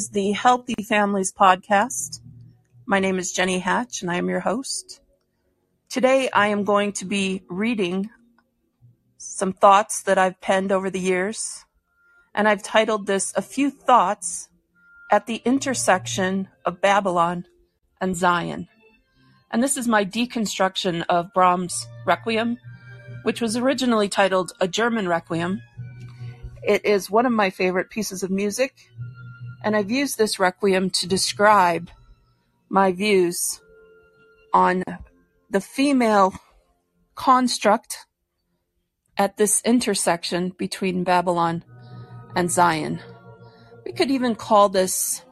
[0.00, 2.20] is the Healthy Families Podcast.
[2.86, 5.02] My name is Jenny Hatch and I am your host.
[5.90, 8.08] Today I am going to be reading
[9.18, 11.66] some thoughts that I've penned over the years,
[12.34, 14.48] and I've titled this A Few Thoughts
[15.12, 17.44] at the Intersection of Babylon
[18.00, 18.68] and Zion.
[19.50, 22.56] And this is my deconstruction of Brahms' Requiem,
[23.22, 25.60] which was originally titled A German Requiem.
[26.62, 28.72] It is one of my favorite pieces of music
[29.62, 31.90] and I've used this requiem to describe
[32.68, 33.60] my views
[34.52, 34.84] on
[35.48, 36.34] the female
[37.14, 38.06] construct
[39.16, 41.64] at this intersection between Babylon
[42.34, 43.00] and Zion.
[43.84, 45.24] We could even call this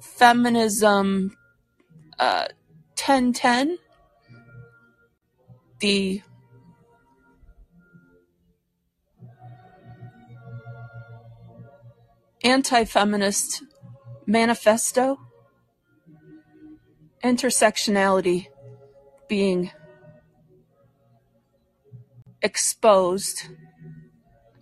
[0.00, 1.36] feminism
[2.18, 2.46] uh,
[2.96, 3.78] 1010.
[5.80, 6.22] The
[12.42, 13.64] Anti-Feminist
[14.26, 15.18] Manifesto,
[17.22, 18.46] intersectionality
[19.28, 19.70] being
[22.40, 23.48] exposed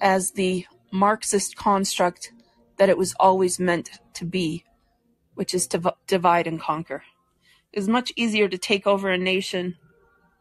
[0.00, 2.32] as the Marxist construct
[2.78, 4.64] that it was always meant to be,
[5.34, 7.04] which is to divide and conquer.
[7.72, 9.76] It is much easier to take over a nation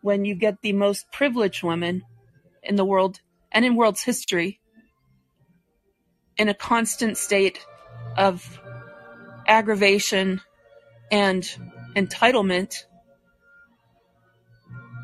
[0.01, 2.01] when you get the most privileged women
[2.63, 3.19] in the world
[3.51, 4.59] and in world's history
[6.37, 7.65] in a constant state
[8.17, 8.59] of
[9.47, 10.41] aggravation
[11.11, 11.43] and
[11.95, 12.83] entitlement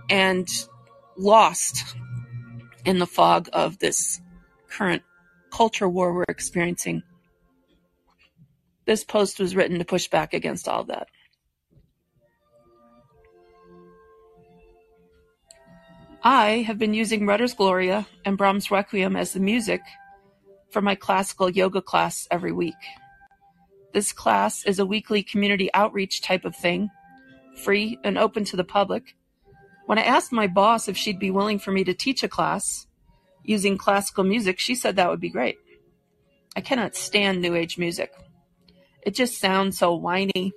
[0.09, 0.67] and
[1.17, 1.95] lost
[2.85, 4.21] in the fog of this
[4.69, 5.03] current
[5.51, 7.03] culture war we're experiencing.
[8.85, 11.07] This post was written to push back against all that.
[16.23, 19.81] I have been using Rutter's Gloria and Brahms' Requiem as the music
[20.73, 22.73] for my classical yoga class every week.
[23.93, 26.89] This class is a weekly community outreach type of thing,
[27.55, 29.15] free and open to the public.
[29.85, 32.87] When I asked my boss if she'd be willing for me to teach a class
[33.43, 35.57] using classical music, she said that would be great.
[36.55, 38.11] I cannot stand New Age music.
[39.03, 40.53] It just sounds so whiny.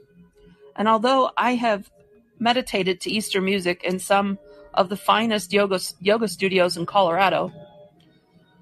[0.76, 1.90] And although I have
[2.38, 4.38] meditated to Eastern music in some
[4.72, 7.52] of the finest yoga, yoga studios in Colorado,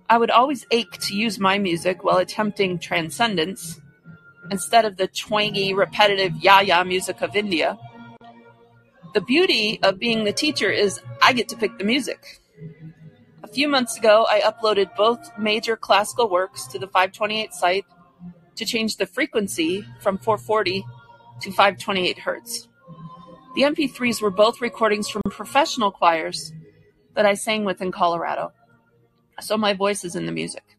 [0.08, 3.80] I would always ache to use my music while attempting transcendence
[4.50, 7.78] instead of the twangy, repetitive ya-ya music of India.
[9.14, 12.42] The beauty of being the teacher is I get to pick the music.
[13.42, 17.86] A few months ago, I uploaded both major classical works to the 528 site
[18.56, 20.84] to change the frequency from 440
[21.40, 22.68] to 528 hertz.
[23.54, 26.52] The MP3s were both recordings from professional choirs
[27.14, 28.52] that I sang with in Colorado
[29.40, 30.76] so my voice is in the music.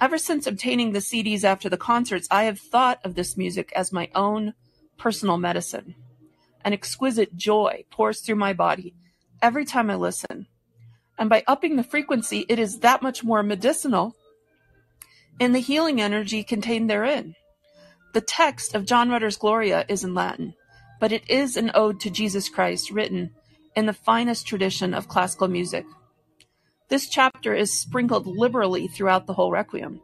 [0.00, 3.92] Ever since obtaining the CDs after the concerts, I have thought of this music as
[3.92, 4.54] my own
[4.98, 5.94] personal medicine.
[6.64, 8.94] An exquisite joy pours through my body
[9.40, 10.46] every time I listen.
[11.18, 14.16] And by upping the frequency, it is that much more medicinal
[15.38, 17.34] in the healing energy contained therein.
[18.12, 20.54] The text of John Rutter's Gloria is in Latin,
[21.00, 23.30] but it is an ode to Jesus Christ written
[23.76, 25.84] in the finest tradition of classical music.
[26.94, 30.00] This chapter is sprinkled liberally throughout the whole Requiem.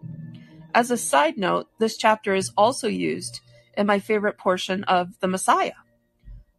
[0.74, 3.38] As a side note, this chapter is also used
[3.76, 5.78] in my favorite portion of The Messiah.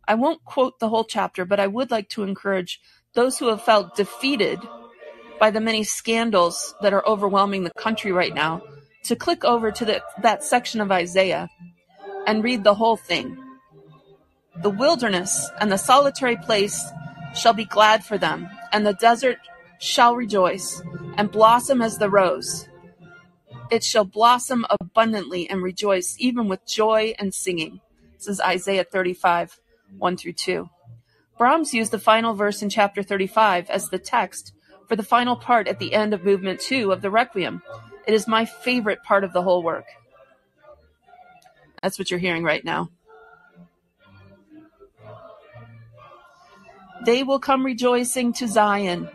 [0.08, 2.80] I won't quote the whole chapter, but I would like to encourage
[3.14, 4.62] those who have felt defeated
[5.38, 8.62] by the many scandals that are overwhelming the country right now
[9.04, 11.50] to click over to the, that section of Isaiah
[12.26, 13.38] and read the whole thing.
[14.62, 16.82] The wilderness and the solitary place
[17.36, 19.38] shall be glad for them, and the desert
[19.82, 20.84] shall rejoice,
[21.18, 22.70] and blossom as the rose.
[23.72, 27.82] It shall blossom abundantly and rejoice, even with joy and singing.
[28.14, 29.60] This is Isaiah 35,
[29.98, 30.70] 1 through 2.
[31.36, 34.54] Brahms used the final verse in chapter 35 as the text
[34.88, 37.64] for the final part at the end of movement 2 of the Requiem.
[38.06, 39.86] It is my favorite part of the whole work.
[41.82, 42.92] That's what you're hearing right now.
[47.04, 49.10] They will come rejoicing to Zion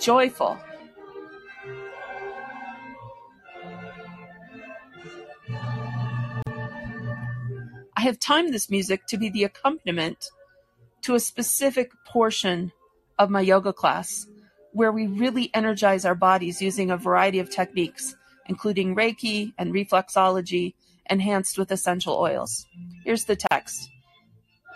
[0.00, 0.58] joyful
[8.00, 10.30] I have timed this music to be the accompaniment
[11.02, 12.72] to a specific portion
[13.18, 14.26] of my yoga class
[14.72, 20.72] where we really energize our bodies using a variety of techniques, including Reiki and reflexology
[21.10, 22.64] enhanced with essential oils.
[23.04, 23.90] Here's the text.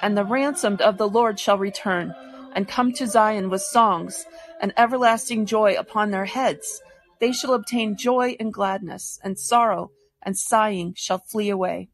[0.03, 2.15] And the ransomed of the Lord shall return
[2.55, 4.25] and come to Zion with songs
[4.61, 6.81] and everlasting joy upon their heads.
[7.21, 9.91] they shall obtain joy and gladness, and sorrow
[10.23, 11.89] and sighing shall flee away.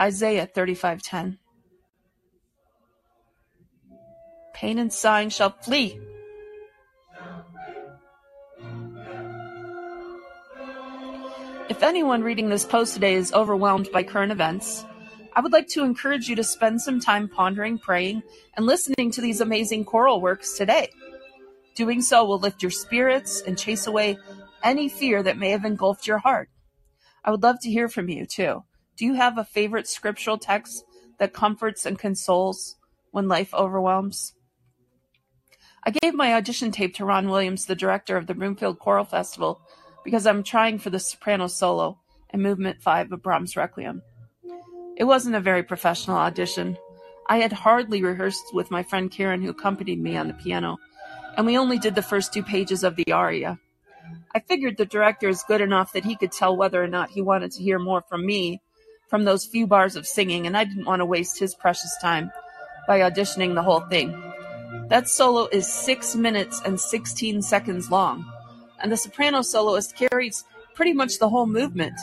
[0.00, 1.38] Isaiah 35:10
[4.54, 6.00] Pain and sighing shall flee.
[11.68, 14.84] If anyone reading this post today is overwhelmed by current events,
[15.34, 18.22] I would like to encourage you to spend some time pondering, praying,
[18.56, 20.88] and listening to these amazing choral works today.
[21.74, 24.18] Doing so will lift your spirits and chase away
[24.62, 26.48] any fear that may have engulfed your heart.
[27.24, 28.64] I would love to hear from you too.
[28.96, 30.84] Do you have a favorite scriptural text
[31.18, 32.76] that comforts and consoles
[33.12, 34.34] when life overwhelms?
[35.84, 39.60] I gave my audition tape to Ron Williams, the director of the Broomfield Choral Festival,
[40.04, 44.02] because I'm trying for the soprano solo in Movement 5 of Brahms' Requiem.
[44.98, 46.76] It wasn't a very professional audition.
[47.28, 50.78] I had hardly rehearsed with my friend Karen, who accompanied me on the piano,
[51.36, 53.60] and we only did the first two pages of the aria.
[54.34, 57.22] I figured the director is good enough that he could tell whether or not he
[57.22, 58.60] wanted to hear more from me
[59.08, 62.32] from those few bars of singing, and I didn't want to waste his precious time
[62.88, 64.20] by auditioning the whole thing.
[64.88, 68.26] That solo is 6 minutes and 16 seconds long,
[68.80, 70.44] and the soprano soloist carries
[70.74, 71.94] pretty much the whole movement.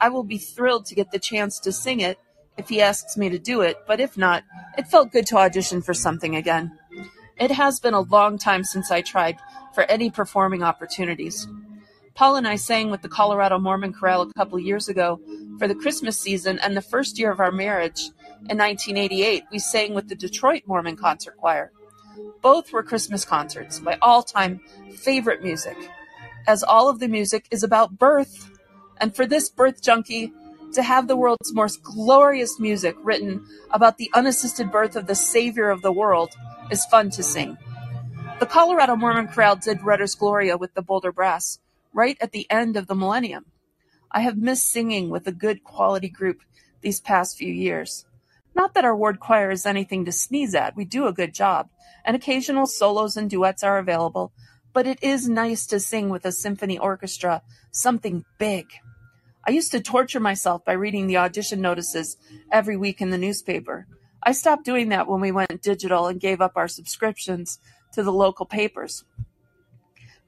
[0.00, 2.18] I will be thrilled to get the chance to sing it
[2.56, 4.44] if he asks me to do it, but if not,
[4.76, 6.78] it felt good to audition for something again.
[7.38, 9.38] It has been a long time since I tried
[9.74, 11.46] for any performing opportunities.
[12.14, 15.20] Paul and I sang with the Colorado Mormon Chorale a couple years ago
[15.58, 18.10] for the Christmas season, and the first year of our marriage,
[18.48, 21.72] in 1988, we sang with the Detroit Mormon Concert Choir.
[22.42, 24.60] Both were Christmas concerts, my all time
[24.96, 25.76] favorite music,
[26.46, 28.49] as all of the music is about birth.
[29.00, 30.32] And for this birth junkie,
[30.72, 35.70] to have the world's most glorious music written about the unassisted birth of the Savior
[35.70, 36.30] of the world
[36.70, 37.58] is fun to sing.
[38.38, 41.58] The Colorado Mormon Chorale did Rutter's Gloria with the Boulder Brass
[41.92, 43.46] right at the end of the millennium.
[44.12, 46.42] I have missed singing with a good quality group
[46.80, 48.06] these past few years.
[48.54, 51.68] Not that our ward choir is anything to sneeze at, we do a good job,
[52.04, 54.32] and occasional solos and duets are available,
[54.72, 58.66] but it is nice to sing with a symphony orchestra, something big.
[59.46, 62.16] I used to torture myself by reading the audition notices
[62.52, 63.86] every week in the newspaper.
[64.22, 67.58] I stopped doing that when we went digital and gave up our subscriptions
[67.92, 69.04] to the local papers.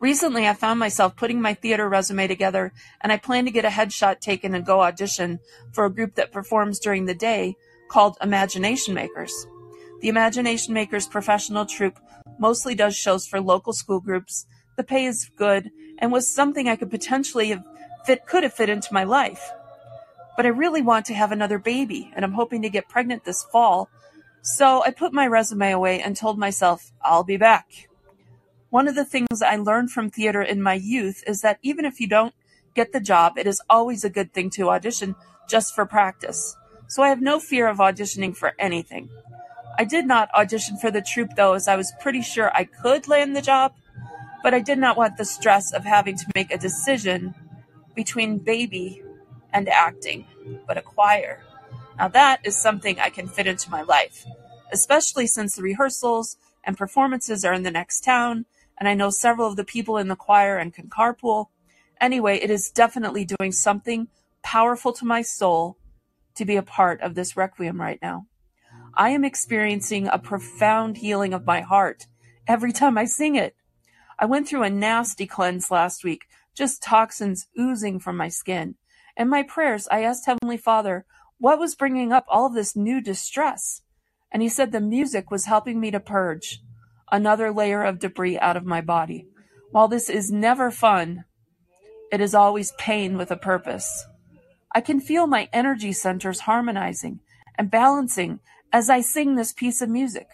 [0.01, 2.73] Recently, I found myself putting my theater resume together,
[3.03, 5.39] and I plan to get a headshot taken and go audition
[5.73, 7.55] for a group that performs during the day
[7.89, 9.47] called Imagination Makers.
[10.01, 12.01] The Imagination Makers professional troupe
[12.39, 14.47] mostly does shows for local school groups.
[14.77, 17.63] The pay is good and was something I could potentially have
[18.05, 19.51] fit could have fit into my life.
[20.37, 23.45] But I really want to have another baby, and I'm hoping to get pregnant this
[23.45, 23.89] fall.
[24.43, 27.89] So I put my resume away and told myself, I'll be back.
[28.71, 32.01] One of the things I learned from theater in my youth is that even if
[32.01, 32.35] you don't
[32.75, 35.15] get the job, it is always a good thing to audition
[35.49, 36.57] just for practice.
[36.89, 39.11] So I have no fear of auditioning for anything.
[39.79, 43.09] I did not audition for the troupe though, as I was pretty sure I could
[43.09, 43.75] land the job,
[44.43, 47.35] but I did not want the stress of having to make a decision
[47.95, 49.03] between baby
[49.53, 50.27] and acting,
[50.67, 51.43] but a choir.
[51.99, 54.25] Now that is something I can fit into my life,
[54.73, 58.47] especially since the rehearsals and performances are in the next town,
[58.79, 61.47] and I know several of the people in the choir and can carpool.
[62.01, 64.09] Anyway, it is definitely doing something
[64.43, 65.77] powerful to my soul
[66.35, 68.27] to be a part of this requiem right now.
[68.95, 72.07] I am experiencing a profound healing of my heart
[72.47, 73.55] every time I sing it.
[74.19, 78.77] I went through a nasty cleanse last week, just toxins oozing from my skin.
[79.17, 81.05] In my prayers, I asked Heavenly Father
[81.39, 83.83] what was bringing up all this new distress.
[84.31, 86.61] And he said the music was helping me to purge
[87.11, 89.27] another layer of debris out of my body.
[89.71, 91.25] While this is never fun,
[92.11, 94.07] it is always pain with a purpose.
[94.75, 97.21] I can feel my energy centers harmonizing
[97.59, 98.41] and balancing
[98.73, 100.29] as I sing this piece of music.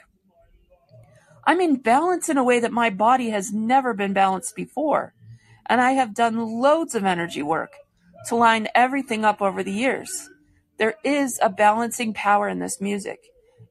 [1.44, 5.14] I'm in balance in a way that my body has never been balanced before,
[5.68, 7.72] and I have done loads of energy work
[8.26, 10.30] to line everything up over the years.
[10.78, 13.18] There is a balancing power in this music.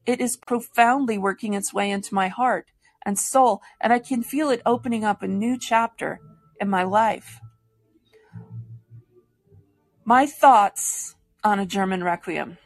[0.06, 2.66] It is profoundly working its way into my heart
[3.04, 6.20] and soul, and I can feel it opening up a new chapter
[6.60, 7.40] in my life.
[10.04, 12.58] My thoughts on a German Requiem.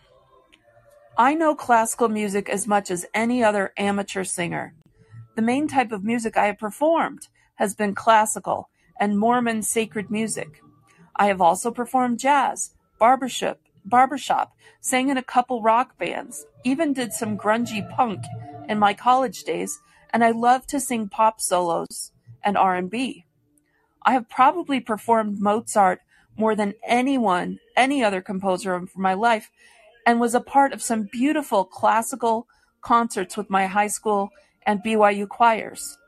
[1.18, 4.74] I know classical music as much as any other amateur singer.
[5.36, 8.70] The main type of music I have performed has been classical
[9.02, 10.62] and Mormon sacred music.
[11.16, 17.12] I have also performed jazz, barbershop, barbershop, sang in a couple rock bands, even did
[17.12, 18.22] some grungy punk
[18.68, 19.80] in my college days,
[20.12, 22.12] and I love to sing pop solos
[22.44, 23.24] and R&B.
[24.04, 26.02] I have probably performed Mozart
[26.36, 29.50] more than anyone, any other composer of my life,
[30.06, 32.46] and was a part of some beautiful classical
[32.82, 34.30] concerts with my high school
[34.64, 35.98] and BYU choirs.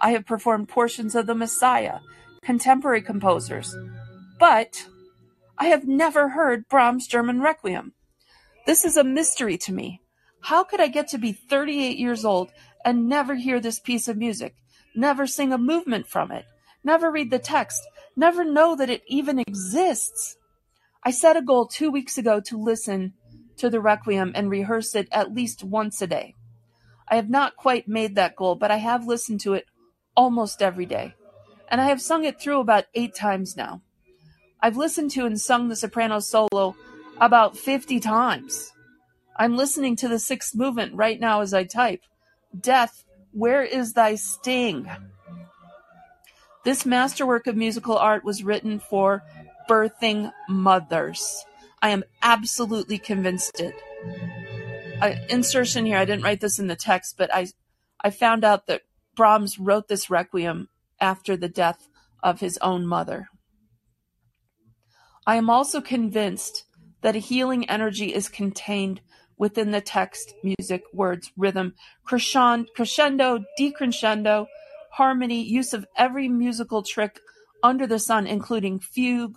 [0.00, 2.00] I have performed portions of The Messiah,
[2.42, 3.76] contemporary composers,
[4.38, 4.86] but
[5.58, 7.92] I have never heard Brahms' German Requiem.
[8.66, 10.00] This is a mystery to me.
[10.42, 12.50] How could I get to be 38 years old
[12.84, 14.54] and never hear this piece of music,
[14.94, 16.46] never sing a movement from it,
[16.82, 17.82] never read the text,
[18.16, 20.36] never know that it even exists?
[21.02, 23.14] I set a goal two weeks ago to listen
[23.58, 26.34] to the Requiem and rehearse it at least once a day.
[27.06, 29.66] I have not quite made that goal, but I have listened to it
[30.16, 31.14] almost every day,
[31.70, 33.80] and I have sung it through about eight times now.
[34.60, 36.76] I've listened to and sung the soprano solo
[37.18, 38.72] about 50 times.
[39.36, 42.02] I'm listening to the sixth movement right now as I type.
[42.58, 44.90] Death, where is thy sting?
[46.64, 49.22] This masterwork of musical art was written for
[49.68, 51.44] birthing mothers.
[51.80, 53.74] I am absolutely convinced it.
[55.00, 57.46] Uh, insertion here, I didn't write this in the text, but I,
[58.02, 58.82] I found out that
[59.16, 60.68] Brahms wrote this requiem
[61.00, 61.88] after the death
[62.22, 63.28] of his own mother.
[65.26, 66.64] I am also convinced
[67.02, 69.00] that a healing energy is contained
[69.38, 74.46] within the text, music, words, rhythm, crescendo, decrescendo,
[74.92, 77.20] harmony, use of every musical trick
[77.62, 79.34] under the sun, including fugue,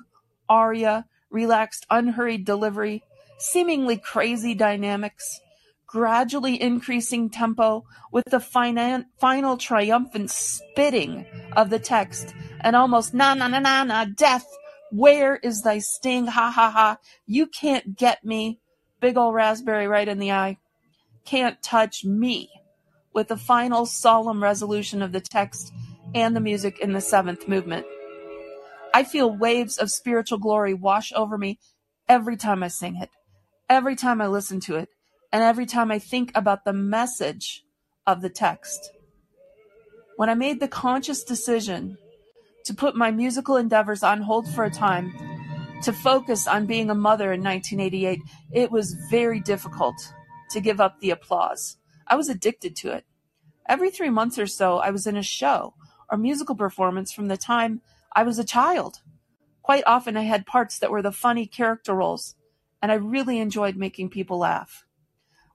[0.49, 3.01] aria, relaxed, unhurried delivery,
[3.37, 5.39] seemingly crazy dynamics,
[5.93, 11.23] gradually increasing tempo with the final triumphant spitting
[11.55, 14.47] of the text, and almost na na na na na, death,
[14.89, 16.25] where is thy sting?
[16.25, 16.97] Ha ha ha,
[17.27, 18.59] you can't get me
[18.99, 20.57] big old raspberry right in the eye,
[21.25, 22.49] can't touch me,
[23.13, 25.71] with the final solemn resolution of the text
[26.15, 27.85] and the music in the seventh movement.
[28.95, 31.59] I feel waves of spiritual glory wash over me
[32.09, 33.11] every time I sing it,
[33.69, 34.89] every time I listen to it,
[35.33, 37.65] and every time I think about the message
[38.05, 38.91] of the text.
[40.15, 41.97] When I made the conscious decision
[42.65, 45.11] to put my musical endeavors on hold for a time
[45.81, 48.19] to focus on being a mother in 1988,
[48.53, 49.95] it was very difficult
[50.51, 51.77] to give up the applause.
[52.05, 53.03] I was addicted to it.
[53.67, 55.73] Every three months or so, I was in a show
[56.11, 57.81] or musical performance from the time
[58.15, 59.01] I was a child.
[59.63, 62.35] Quite often, I had parts that were the funny character roles,
[62.83, 64.85] and I really enjoyed making people laugh.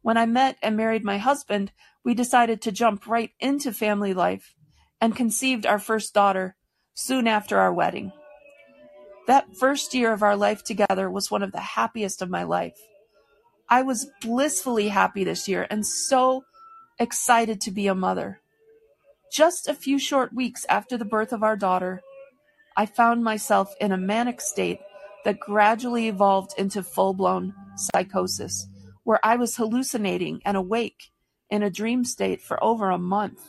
[0.02, 1.72] When I met and married my husband,
[2.04, 4.54] we decided to jump right into family life
[5.00, 6.56] and conceived our first daughter
[6.94, 8.12] soon after our wedding.
[9.26, 12.78] That first year of our life together was one of the happiest of my life.
[13.68, 16.44] I was blissfully happy this year and so
[16.98, 18.40] excited to be a mother.
[19.30, 22.00] Just a few short weeks after the birth of our daughter,
[22.76, 24.80] I found myself in a manic state
[25.24, 28.66] that gradually evolved into full blown psychosis,
[29.08, 31.10] where I was hallucinating and awake
[31.48, 33.40] in a dream state for over a month.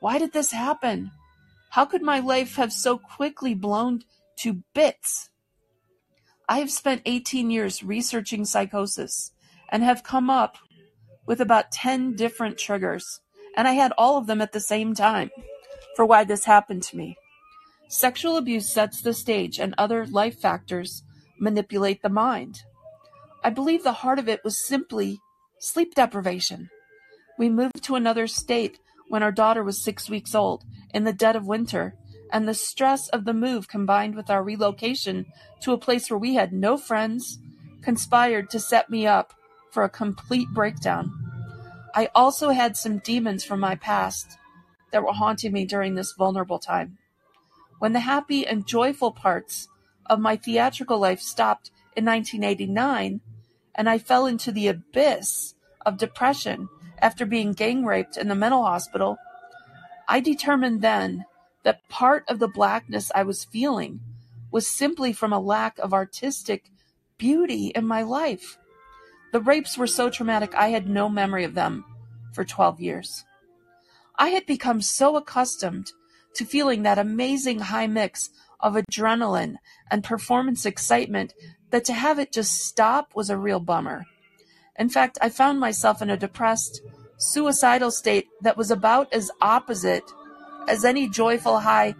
[0.00, 1.12] Why did this happen?
[1.70, 4.02] How could my life have so quickly blown
[4.38, 5.30] to bits.
[6.48, 9.30] I have spent 18 years researching psychosis
[9.68, 10.58] and have come up
[11.26, 13.20] with about 10 different triggers,
[13.56, 15.30] and I had all of them at the same time
[15.94, 17.16] for why this happened to me.
[17.88, 21.04] Sexual abuse sets the stage, and other life factors
[21.38, 22.62] manipulate the mind.
[23.44, 25.20] I believe the heart of it was simply
[25.58, 26.70] sleep deprivation.
[27.38, 31.34] We moved to another state when our daughter was six weeks old in the dead
[31.34, 31.94] of winter
[32.32, 35.26] and the stress of the move combined with our relocation
[35.60, 37.38] to a place where we had no friends
[37.82, 39.34] conspired to set me up
[39.72, 41.10] for a complete breakdown.
[41.94, 44.38] I also had some demons from my past
[44.92, 46.96] that were haunting me during this vulnerable time.
[47.80, 49.68] When the happy and joyful parts
[50.06, 53.20] of my theatrical life stopped in 1989
[53.74, 58.64] and I fell into the abyss of depression after being gang raped in the mental
[58.64, 59.16] hospital,
[60.08, 61.24] I determined then
[61.64, 64.00] that part of the blackness I was feeling
[64.50, 66.70] was simply from a lack of artistic
[67.18, 68.58] beauty in my life.
[69.32, 71.84] The rapes were so traumatic, I had no memory of them
[72.32, 73.24] for 12 years.
[74.18, 75.92] I had become so accustomed
[76.34, 79.56] to feeling that amazing high mix of adrenaline
[79.90, 81.34] and performance excitement
[81.72, 84.04] that to have it just stop was a real bummer.
[84.78, 86.80] In fact, I found myself in a depressed,
[87.16, 90.04] suicidal state that was about as opposite
[90.68, 91.94] as any joyful high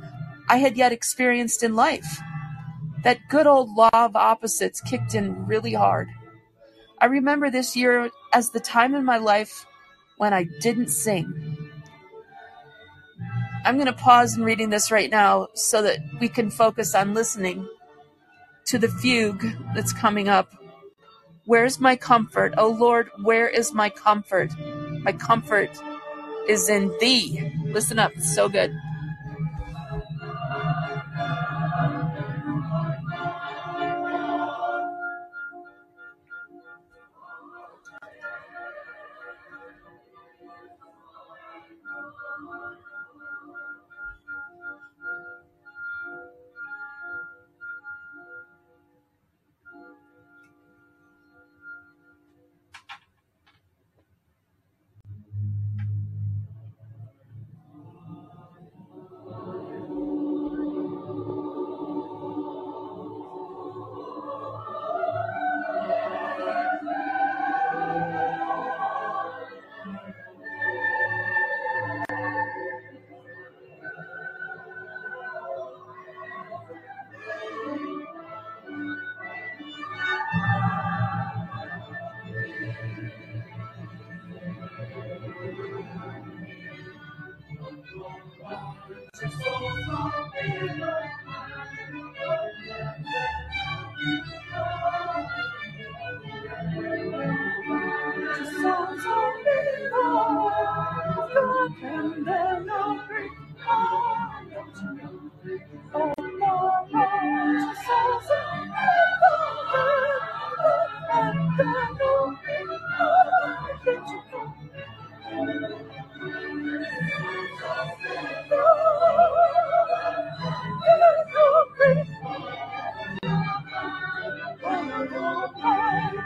[0.49, 2.21] I had yet experienced in life.
[3.03, 6.09] That good old law of opposites kicked in really hard.
[7.01, 9.67] I remember this year as the time in my life
[10.19, 11.59] when I didn't sing.
[13.65, 17.15] I'm going to pause in reading this right now so that we can focus on
[17.15, 17.67] listening
[18.67, 20.55] to the fugue that's coming up.
[21.45, 22.55] Where's my comfort?
[22.57, 24.51] Oh Lord, where is my comfort?
[25.03, 25.71] My comfort
[26.49, 27.53] is in thee.
[27.65, 28.75] Listen up, so good.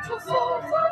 [0.02, 0.85] 出发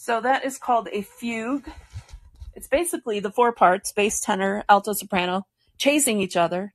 [0.00, 1.68] So that is called a fugue.
[2.54, 5.44] It's basically the four parts bass, tenor, alto, soprano
[5.76, 6.72] chasing each other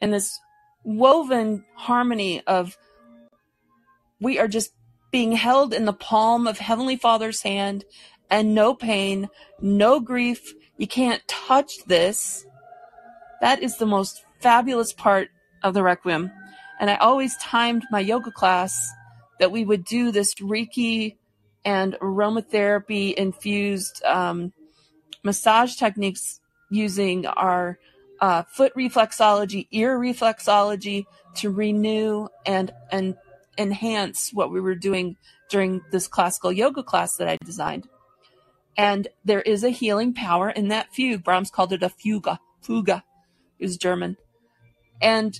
[0.00, 0.38] in this
[0.84, 2.78] woven harmony of
[4.20, 4.70] we are just
[5.10, 7.84] being held in the palm of Heavenly Father's hand
[8.30, 9.28] and no pain,
[9.60, 10.54] no grief.
[10.76, 12.46] You can't touch this.
[13.40, 15.30] That is the most fabulous part
[15.64, 16.30] of the Requiem.
[16.78, 18.88] And I always timed my yoga class
[19.40, 21.16] that we would do this Reiki
[21.64, 24.52] and aromatherapy infused um,
[25.22, 27.78] massage techniques using our
[28.20, 33.16] uh, foot reflexology, ear reflexology to renew and and
[33.58, 35.16] enhance what we were doing
[35.50, 37.88] during this classical yoga class that I designed.
[38.76, 41.22] And there is a healing power in that fugue.
[41.22, 42.40] Brahms called it a fuga.
[42.62, 43.04] Fuga
[43.58, 44.16] is German.
[45.00, 45.38] And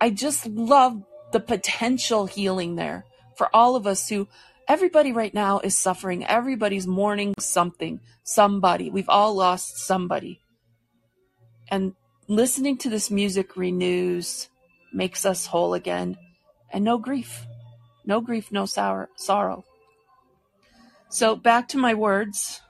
[0.00, 3.06] I just love the potential healing there
[3.36, 4.28] for all of us who
[4.68, 6.24] everybody right now is suffering.
[6.24, 8.90] Everybody's mourning something, somebody.
[8.90, 10.40] We've all lost somebody.
[11.68, 11.94] And
[12.28, 14.48] listening to this music renews,
[14.92, 16.16] makes us whole again,
[16.72, 17.46] and no grief.
[18.06, 19.64] No grief, no sour, sorrow.
[21.08, 22.60] So back to my words.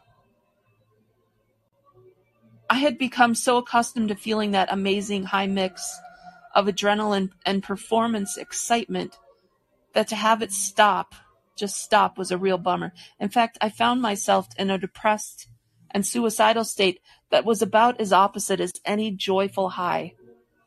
[2.71, 5.99] I had become so accustomed to feeling that amazing high mix
[6.55, 9.19] of adrenaline and performance excitement
[9.95, 11.15] that to have it stop,
[11.57, 12.93] just stop, was a real bummer.
[13.19, 15.49] In fact, I found myself in a depressed
[15.91, 20.15] and suicidal state that was about as opposite as any joyful high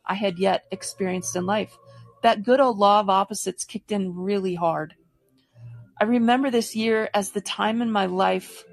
[0.06, 1.78] I had yet experienced in life.
[2.24, 4.96] That good old law of opposites kicked in really hard.
[6.00, 8.64] I remember this year as the time in my life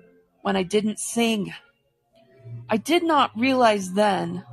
[0.42, 1.52] when I didn't sing.
[2.68, 4.44] I did not realize then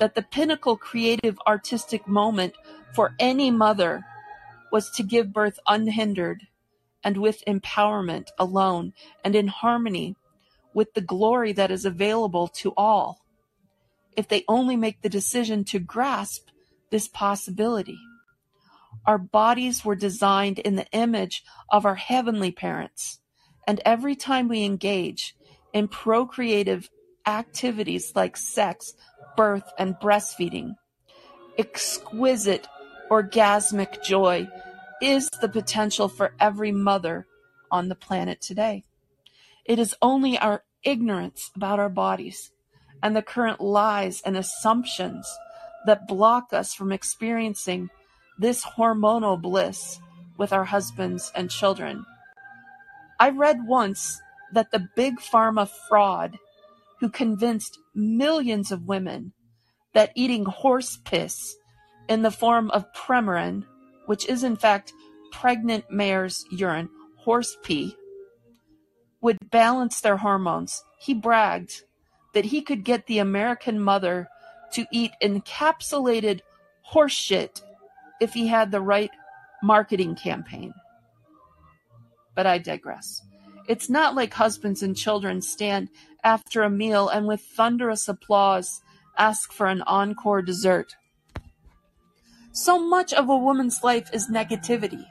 [0.00, 2.54] that the pinnacle creative artistic moment
[2.94, 4.04] for any mother
[4.70, 6.46] was to give birth unhindered
[7.04, 8.92] and with empowerment alone
[9.24, 10.16] and in harmony
[10.74, 13.20] with the glory that is available to all
[14.16, 16.48] if they only make the decision to grasp
[16.90, 17.98] this possibility.
[19.06, 23.20] Our bodies were designed in the image of our heavenly parents,
[23.66, 25.36] and every time we engage
[25.72, 26.90] in procreative
[27.26, 28.94] activities like sex,
[29.36, 30.74] birth, and breastfeeding,
[31.56, 32.66] exquisite
[33.10, 34.48] orgasmic joy
[35.00, 37.26] is the potential for every mother
[37.70, 38.84] on the planet today.
[39.64, 42.50] It is only our ignorance about our bodies
[43.02, 45.28] and the current lies and assumptions
[45.86, 47.90] that block us from experiencing
[48.38, 50.00] this hormonal bliss
[50.36, 52.04] with our husbands and children.
[53.20, 54.20] I read once
[54.52, 56.38] that the big pharma fraud
[57.00, 59.32] who convinced millions of women
[59.92, 61.56] that eating horse piss
[62.08, 63.64] in the form of Premarin,
[64.06, 64.92] which is in fact
[65.30, 67.96] pregnant mare's urine, horse pee,
[69.20, 70.82] would balance their hormones.
[70.98, 71.82] He bragged
[72.34, 74.28] that he could get the American mother
[74.72, 76.40] to eat encapsulated
[76.92, 77.62] horseshit
[78.20, 79.10] if he had the right
[79.62, 80.72] marketing campaign.
[82.34, 83.22] But I digress.
[83.66, 85.90] It's not like husbands and children stand
[86.24, 88.80] after a meal and with thunderous applause
[89.18, 90.96] ask for an encore dessert.
[92.58, 95.06] So much of a woman's life is negativity.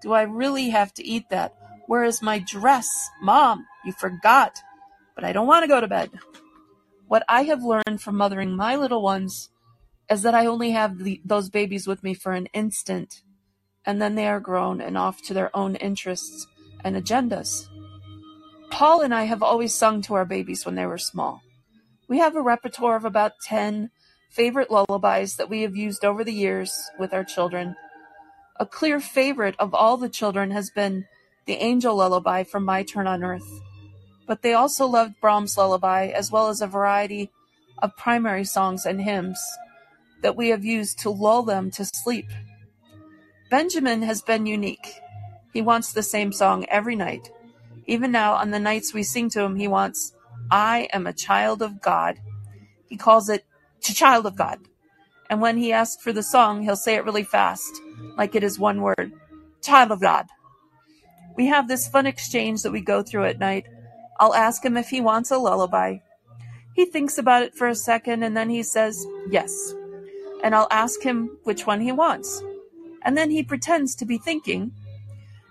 [0.00, 1.52] Do I really have to eat that?
[1.88, 2.88] Where is my dress?
[3.20, 4.60] Mom, you forgot.
[5.16, 6.12] But I don't want to go to bed.
[7.08, 9.50] What I have learned from mothering my little ones
[10.08, 13.22] is that I only have the, those babies with me for an instant,
[13.84, 16.46] and then they are grown and off to their own interests
[16.84, 17.66] and agendas.
[18.70, 21.42] Paul and I have always sung to our babies when they were small.
[22.06, 23.90] We have a repertoire of about 10
[24.34, 27.76] favorite lullabies that we have used over the years with our children.
[28.58, 31.06] A clear favorite of all the children has been
[31.46, 33.60] the Angel Lullaby from My Turn on Earth
[34.26, 37.30] but they also loved Brahms' lullaby as well as a variety
[37.78, 39.40] of primary songs and hymns
[40.22, 42.26] that we have used to lull them to sleep.
[43.50, 45.00] Benjamin has been unique.
[45.52, 47.30] He wants the same song every night.
[47.86, 50.14] Even now, on the nights we sing to him, he wants,
[50.50, 52.18] I am a child of God.
[52.88, 53.44] He calls it,
[53.92, 54.60] child of God.
[55.28, 57.80] And when he asks for the song, he'll say it really fast,
[58.16, 59.12] like it is one word,
[59.62, 60.26] child of God.
[61.36, 63.66] We have this fun exchange that we go through at night
[64.18, 65.98] I'll ask him if he wants a lullaby.
[66.74, 69.74] He thinks about it for a second and then he says, yes.
[70.42, 72.42] And I'll ask him which one he wants.
[73.02, 74.72] And then he pretends to be thinking.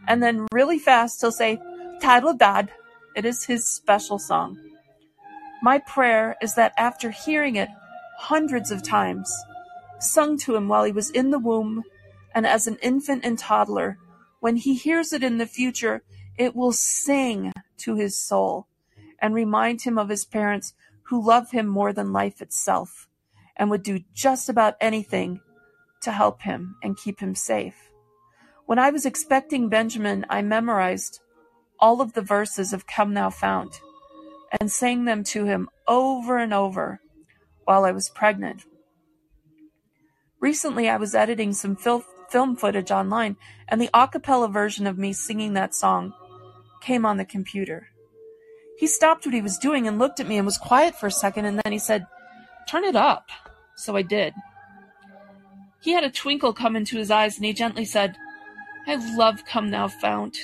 [0.08, 1.60] And then really fast he'll say,
[2.02, 2.72] Title God,
[3.16, 4.58] It is his special song.
[5.62, 7.70] My prayer is that after hearing it
[8.18, 9.34] hundreds of times,
[10.00, 11.84] sung to him while he was in the womb
[12.34, 13.98] and as an infant and toddler,
[14.40, 16.04] when he hears it in the future,
[16.38, 18.68] it will sing to his soul
[19.20, 20.74] and remind him of his parents
[21.04, 23.08] who love him more than life itself
[23.56, 25.40] and would do just about anything
[26.02, 27.92] to help him and keep him safe.
[28.66, 31.20] When I was expecting Benjamin, I memorized
[31.80, 33.80] all of the verses of Come Thou Fount
[34.60, 37.00] and sang them to him over and over
[37.66, 38.64] while I was pregnant.
[40.40, 44.98] Recently, I was editing some fil- film footage online, and the a cappella version of
[44.98, 46.14] me singing that song
[46.82, 47.88] came on the computer.
[48.78, 51.12] He stopped what he was doing and looked at me and was quiet for a
[51.12, 52.06] second and then he said,
[52.68, 53.30] Turn it up.
[53.76, 54.34] So I did.
[55.82, 58.18] He had a twinkle come into his eyes and he gently said,
[58.88, 60.38] I love Come Thou Fount.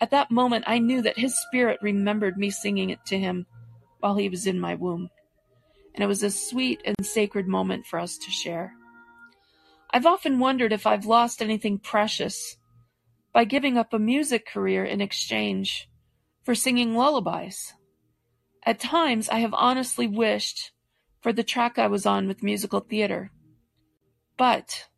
[0.00, 3.46] At that moment, I knew that his spirit remembered me singing it to him
[4.00, 5.10] while he was in my womb.
[5.94, 8.74] And it was a sweet and sacred moment for us to share.
[9.90, 12.56] I've often wondered if I've lost anything precious
[13.32, 15.88] by giving up a music career in exchange
[16.42, 17.74] for singing lullabies.
[18.64, 20.72] At times I have honestly wished
[21.20, 23.30] for the track I was on with musical theater.
[24.36, 24.88] But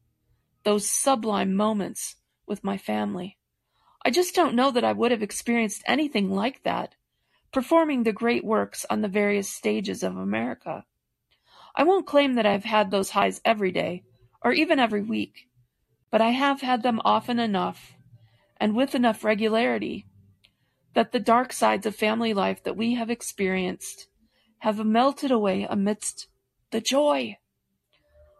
[0.64, 3.38] those sublime moments with my family,
[4.04, 6.94] I just don't know that I would have experienced anything like that
[7.54, 10.84] performing the great works on the various stages of America.
[11.74, 14.02] I won't claim that I've had those highs every day,
[14.42, 15.48] or even every week,
[16.10, 17.94] but I have had them often enough,
[18.58, 20.04] and with enough regularity,
[20.94, 24.08] that the dark sides of family life that we have experienced
[24.58, 26.26] have melted away amidst
[26.72, 27.36] the joy.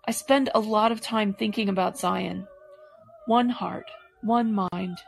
[0.06, 2.48] I spend a lot of time thinking about Zion.
[3.26, 3.90] One heart,
[4.22, 4.98] one mind.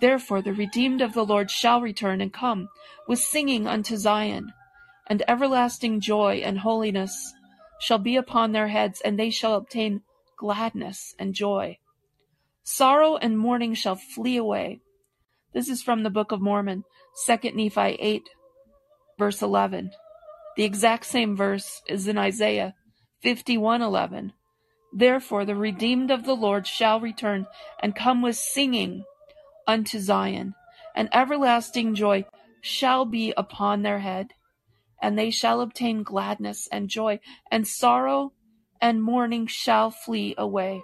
[0.00, 2.68] Therefore the redeemed of the Lord shall return and come
[3.08, 4.52] with singing unto Zion,
[5.06, 7.32] and everlasting joy and holiness
[7.80, 10.02] shall be upon their heads, and they shall obtain
[10.36, 11.78] gladness and joy.
[12.62, 14.80] Sorrow and mourning shall flee away.
[15.52, 16.84] This is from the Book of Mormon,
[17.26, 18.28] 2 Nephi 8,
[19.18, 19.92] verse 11.
[20.56, 22.74] The exact same verse is in Isaiah
[23.22, 24.32] 51:11.
[24.92, 27.46] Therefore the redeemed of the Lord shall return
[27.80, 29.04] and come with singing
[29.66, 30.54] unto Zion,
[30.94, 32.24] and everlasting joy
[32.60, 34.32] shall be upon their head,
[35.00, 38.32] and they shall obtain gladness and joy, and sorrow
[38.80, 40.82] and mourning shall flee away.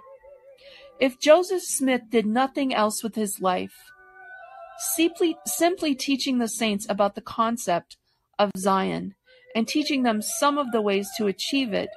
[0.99, 3.91] If Joseph Smith did nothing else with his life,
[4.95, 7.97] simply, simply teaching the saints about the concept
[8.39, 9.15] of Zion
[9.55, 11.89] and teaching them some of the ways to achieve it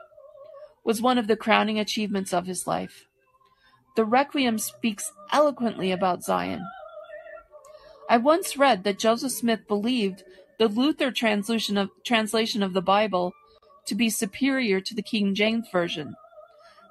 [0.85, 3.06] was one of the crowning achievements of his life.
[3.97, 6.63] The Requiem speaks eloquently about Zion.
[8.11, 10.23] I once read that Joseph Smith believed
[10.59, 13.33] the Luther translation of, translation of the Bible
[13.87, 16.15] to be superior to the King James Version.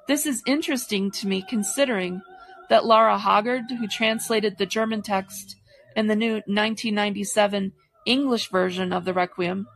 [0.08, 2.22] This is interesting to me considering
[2.70, 5.56] that Lara Hoggard, who translated the German text
[5.94, 7.72] in the new 1997
[8.04, 9.66] English version of the Requiem,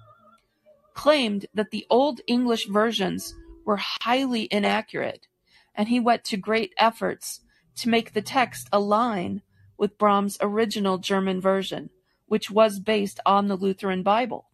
[0.94, 5.26] claimed that the Old English versions were highly inaccurate,
[5.74, 7.40] and he went to great efforts
[7.76, 9.42] to make the text align
[9.78, 11.90] with Brahms' original German version,
[12.26, 14.50] which was based on the Lutheran Bible.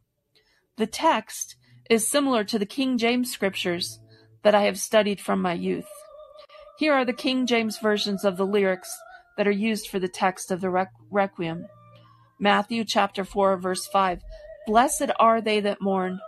[0.76, 1.56] The text
[1.90, 3.98] is similar to the King James scriptures
[4.42, 5.88] that I have studied from my youth.
[6.78, 8.96] Here are the King James versions of the lyrics
[9.36, 11.66] that are used for the text of the Requiem.
[12.38, 14.20] Matthew chapter 4 verse 5.
[14.66, 16.20] Blessed are they that mourn,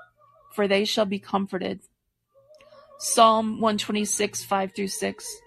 [0.54, 1.80] for they shall be comforted.
[3.00, 5.40] Psalm 126, 5 through 6.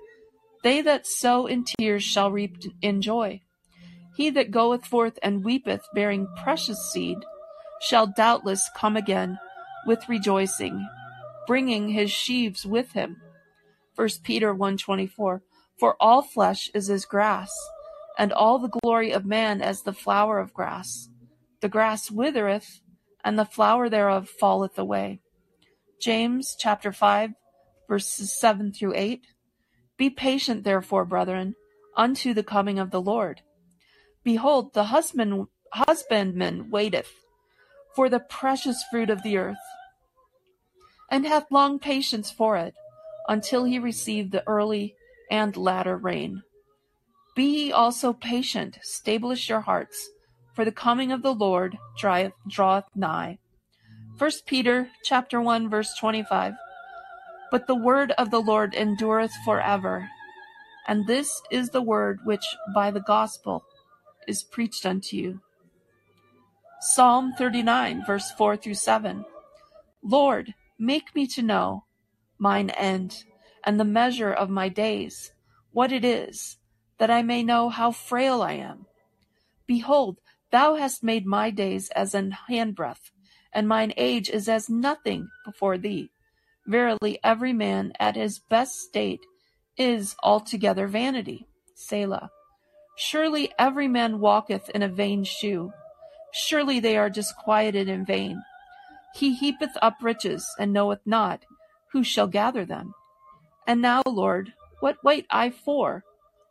[0.64, 3.42] They that sow in tears shall reap in joy.
[4.16, 7.18] He that goeth forth and weepeth, bearing precious seed,
[7.82, 9.38] shall doubtless come again
[9.86, 10.88] with rejoicing,
[11.46, 13.18] bringing his sheaves with him.
[13.96, 15.42] 1 Peter 1:24
[15.78, 17.52] For all flesh is as grass,
[18.18, 21.10] and all the glory of man as the flower of grass.
[21.60, 22.80] The grass withereth,
[23.26, 25.20] and the flower thereof falleth away.
[26.00, 27.34] James chapter 5
[27.92, 29.28] verses 7 through 8.
[29.98, 31.56] Be patient, therefore, brethren,
[31.98, 33.42] unto the coming of the Lord.
[34.24, 37.12] Behold, the husband, husbandman waiteth
[37.94, 39.66] for the precious fruit of the earth,
[41.10, 42.74] and hath long patience for it,
[43.28, 44.96] until he receive the early
[45.30, 46.44] and latter rain.
[47.36, 50.10] Be ye also patient, stablish your hearts,
[50.54, 53.40] for the coming of the Lord draweth nigh.
[54.18, 56.54] 1 Peter chapter 1 verse 25
[57.52, 60.10] but the word of the Lord endureth for ever.
[60.88, 63.64] And this is the word which by the gospel
[64.28, 65.42] is preached unto you.
[66.80, 69.26] Psalm 39, verse 4 through 7.
[70.02, 71.84] Lord, make me to know
[72.40, 73.24] mine end
[73.64, 75.32] and the measure of my days,
[75.72, 76.58] what it is,
[76.98, 78.88] that I may know how frail I am.
[79.68, 80.18] Behold,
[80.50, 83.12] thou hast made my days as an handbreadth,
[83.54, 86.10] and mine age is as nothing before thee.
[86.68, 89.26] Verily every man at his best state
[89.78, 91.48] is altogether vanity.
[91.76, 92.30] Selah.
[92.96, 95.72] Surely every man walketh in a vain shoe.
[96.34, 98.42] Surely they are disquieted in vain.
[99.16, 101.42] He heapeth up riches, and knoweth not
[101.92, 102.94] who shall gather them.
[103.68, 106.04] And now, Lord, what wait I for?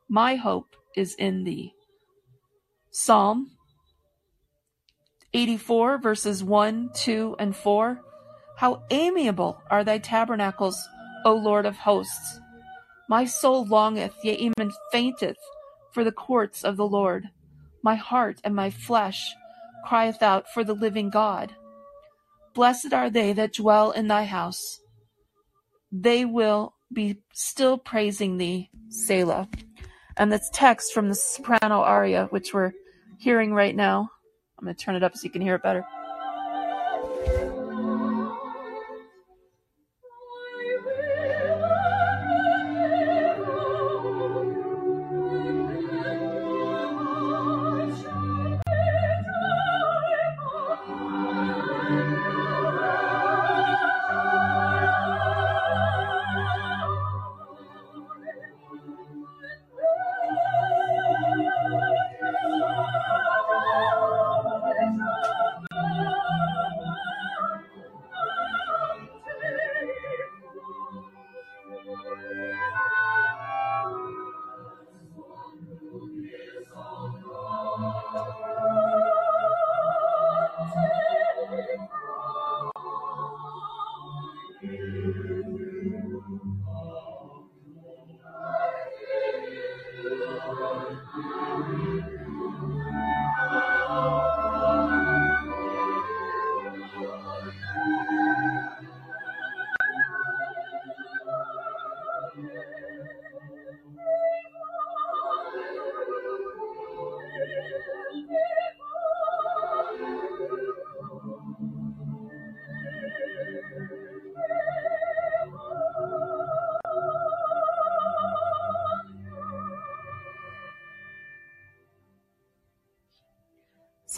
[0.08, 1.72] My hope is in thee.
[2.90, 3.52] Psalm
[5.32, 8.00] 84, verses 1, 2, and 4.
[8.60, 10.86] How amiable are thy tabernacles,
[11.24, 12.40] O Lord of hosts!
[13.08, 15.38] My soul longeth, yea, even fainteth,
[15.94, 17.30] for the courts of the Lord.
[17.82, 19.34] My heart and my flesh
[19.86, 21.54] crieth out for the living God.
[22.52, 24.80] Blessed are they that dwell in thy house.
[25.90, 29.48] They will be still praising thee, Selah.
[30.18, 32.72] And that's text from the soprano aria, which we're
[33.18, 34.10] hearing right now.
[34.58, 35.82] I'm going to turn it up so you can hear it better.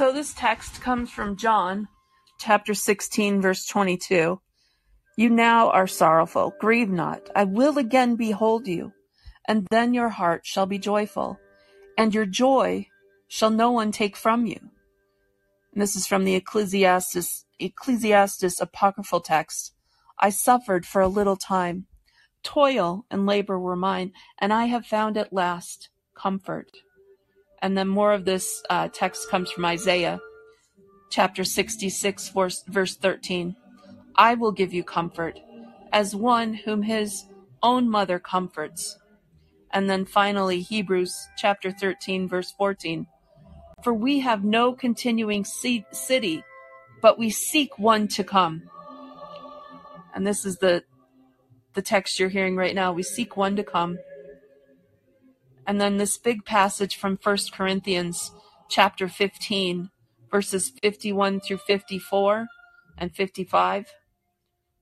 [0.02, 1.86] So this text comes from John
[2.36, 4.40] chapter 16, verse 22.
[5.16, 6.52] You now are sorrowful.
[6.58, 7.30] Grieve not.
[7.36, 8.94] I will again behold you,
[9.46, 11.38] and then your heart shall be joyful,
[11.96, 12.88] and your joy
[13.28, 14.58] shall no one take from you.
[15.72, 19.72] And this is from the Ecclesiastes, Ecclesiastes apocryphal text.
[20.18, 21.86] I suffered for a little time.
[22.42, 24.10] Toil and labor were mine,
[24.40, 26.72] and I have found at last comfort.
[27.62, 30.20] And then more of this uh, text comes from Isaiah
[31.10, 33.54] chapter 66, verse, verse 13.
[34.16, 35.38] I will give you comfort
[35.92, 37.24] as one whom his
[37.62, 38.98] own mother comforts.
[39.70, 43.06] And then finally, Hebrews chapter 13, verse 14.
[43.82, 46.44] For we have no continuing city,
[47.00, 48.70] but we seek one to come.
[50.14, 50.84] And this is the,
[51.74, 52.92] the text you're hearing right now.
[52.92, 53.98] We seek one to come.
[55.66, 58.32] And then this big passage from 1 Corinthians
[58.68, 59.90] chapter 15,
[60.30, 62.46] verses 51 through 54
[62.98, 63.86] and 55.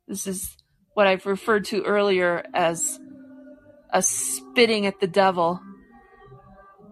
[0.09, 0.57] This is
[0.95, 2.99] what I've referred to earlier as
[3.93, 5.61] a spitting at the devil.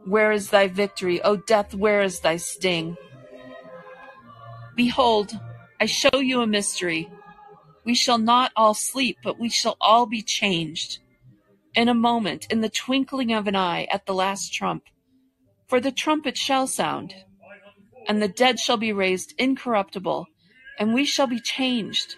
[0.04, 1.20] Where is thy victory?
[1.22, 2.96] O death, where is thy sting?
[4.76, 5.38] Behold,
[5.80, 7.10] I show you a mystery.
[7.84, 10.98] We shall not all sleep, but we shall all be changed
[11.78, 14.82] in a moment, in the twinkling of an eye, at the last trump.
[15.68, 17.14] For the trumpet shall sound,
[18.08, 20.26] and the dead shall be raised incorruptible,
[20.80, 22.16] and we shall be changed.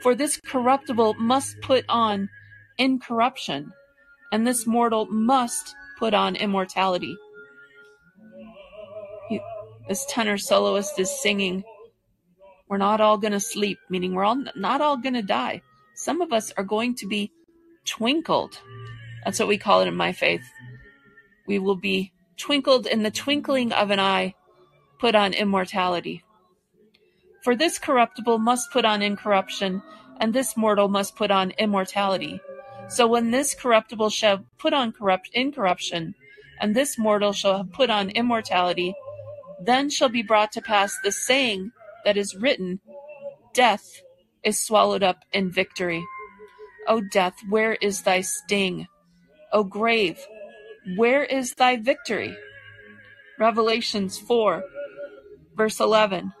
[0.00, 2.30] For this corruptible must put on
[2.78, 3.74] incorruption,
[4.32, 7.14] and this mortal must put on immortality.
[9.28, 9.38] He,
[9.86, 11.62] this tenor soloist is singing,
[12.70, 15.60] We're not all going to sleep, meaning we're all not all going to die.
[15.94, 17.30] Some of us are going to be
[17.84, 18.58] twinkled
[19.24, 20.44] that's what we call it in my faith.
[21.46, 24.34] We will be twinkled in the twinkling of an eye,
[24.98, 26.22] put on immortality.
[27.42, 29.82] For this corruptible must put on incorruption,
[30.18, 32.40] and this mortal must put on immortality.
[32.88, 36.14] So when this corruptible shall put on corrupt incorruption,
[36.60, 38.94] and this mortal shall have put on immortality,
[39.60, 41.72] then shall be brought to pass the saying
[42.04, 42.80] that is written,
[43.52, 44.02] Death
[44.42, 46.04] is swallowed up in victory.
[46.86, 48.86] O death, where is thy sting?
[49.54, 50.18] O grave,
[50.96, 52.36] where is thy victory?
[53.38, 54.64] Revelations 4,
[55.54, 56.32] verse 11.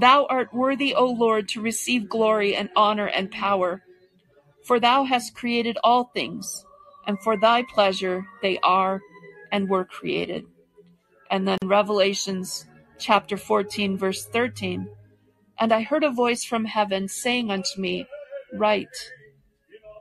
[0.00, 3.82] Thou art worthy, O Lord, to receive glory and honor and power,
[4.64, 6.64] for thou hast created all things,
[7.06, 9.02] and for thy pleasure they are
[9.52, 10.46] and were created.
[11.30, 12.66] And then Revelations
[12.98, 14.88] chapter 14, verse 13.
[15.60, 18.06] And I heard a voice from heaven saying unto me,
[18.54, 19.12] Write,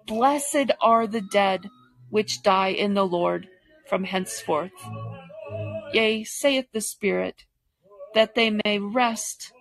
[0.08, 1.70] Blessed are the dead
[2.10, 3.48] which die in the Lord
[3.88, 4.72] from henceforth.
[5.94, 7.46] Yea, saith the Spirit,
[8.14, 9.54] that they may rest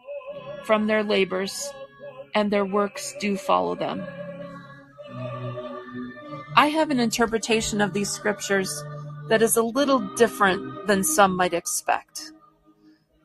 [0.65, 1.71] from their labors,
[2.35, 4.05] and their works do follow them.
[6.57, 8.83] I have an interpretation of these scriptures
[9.29, 12.33] that is a little different than some might expect.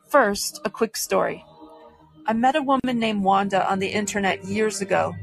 [0.08, 1.46] First, a quick story.
[2.26, 5.14] I met a woman named Wanda on the internet years ago.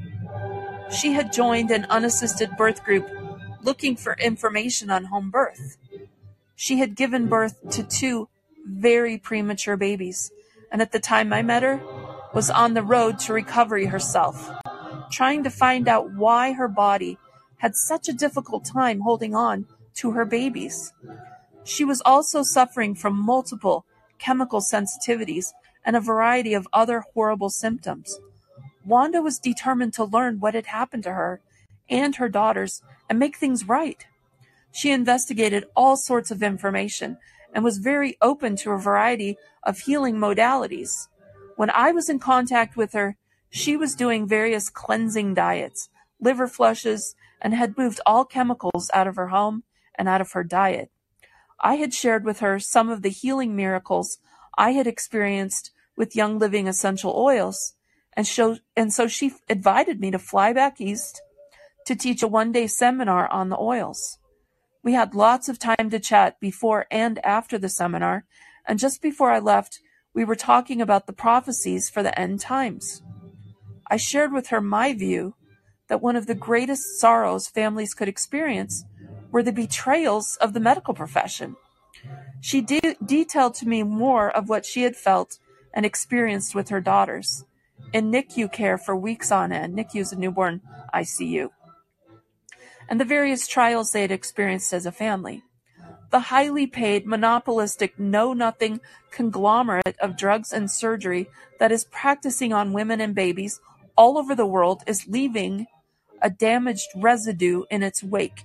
[0.90, 3.08] She had joined an unassisted birth group
[3.66, 5.76] looking for information on home birth.
[6.54, 8.28] She had given birth to two
[8.64, 10.30] very premature babies,
[10.70, 11.82] and at the time I met her,
[12.32, 14.50] was on the road to recovery herself,
[15.10, 17.18] trying to find out why her body
[17.58, 20.92] had such a difficult time holding on to her babies.
[21.64, 23.84] She was also suffering from multiple
[24.18, 25.52] chemical sensitivities
[25.84, 28.20] and a variety of other horrible symptoms.
[28.84, 31.40] Wanda was determined to learn what had happened to her
[31.88, 34.06] and her daughters and make things right.
[34.72, 37.18] She investigated all sorts of information
[37.54, 41.08] and was very open to a variety of healing modalities.
[41.56, 43.16] When I was in contact with her,
[43.48, 45.88] she was doing various cleansing diets,
[46.20, 49.62] liver flushes, and had moved all chemicals out of her home
[49.94, 50.90] and out of her diet.
[51.60, 54.18] I had shared with her some of the healing miracles
[54.58, 57.74] I had experienced with Young Living essential oils,
[58.12, 61.22] and, show, and so she invited me to fly back east
[61.86, 64.18] to teach a one-day seminar on the oils.
[64.82, 68.24] We had lots of time to chat before and after the seminar,
[68.66, 69.80] and just before I left,
[70.14, 73.02] we were talking about the prophecies for the end times.
[73.88, 75.34] I shared with her my view
[75.88, 78.84] that one of the greatest sorrows families could experience
[79.30, 81.56] were the betrayals of the medical profession.
[82.40, 85.38] She de- detailed to me more of what she had felt
[85.74, 87.44] and experienced with her daughters
[87.92, 89.76] in NICU care for weeks on end.
[89.76, 90.62] NICU is a newborn
[90.94, 91.50] ICU
[92.88, 95.42] and the various trials they had experienced as a family.
[96.10, 98.80] the highly paid, monopolistic, know-nothing
[99.10, 101.28] conglomerate of drugs and surgery
[101.58, 103.60] that is practicing on women and babies
[103.96, 105.66] all over the world is leaving
[106.22, 108.44] a damaged residue in its wake.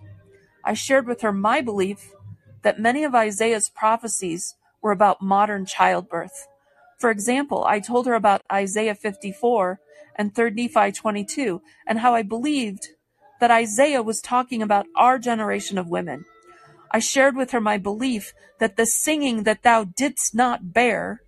[0.64, 2.12] I shared with her my belief
[2.64, 6.48] that many of Isaiah's prophecies were about modern childbirth.
[7.00, 9.80] For example, I told her about Isaiah 54
[10.16, 12.90] and 3 Nephi 22 and how I believed
[13.42, 16.26] that Isaiah was talking about our generation of women.
[16.92, 21.24] I shared with her my belief that the singing that thou didst not bear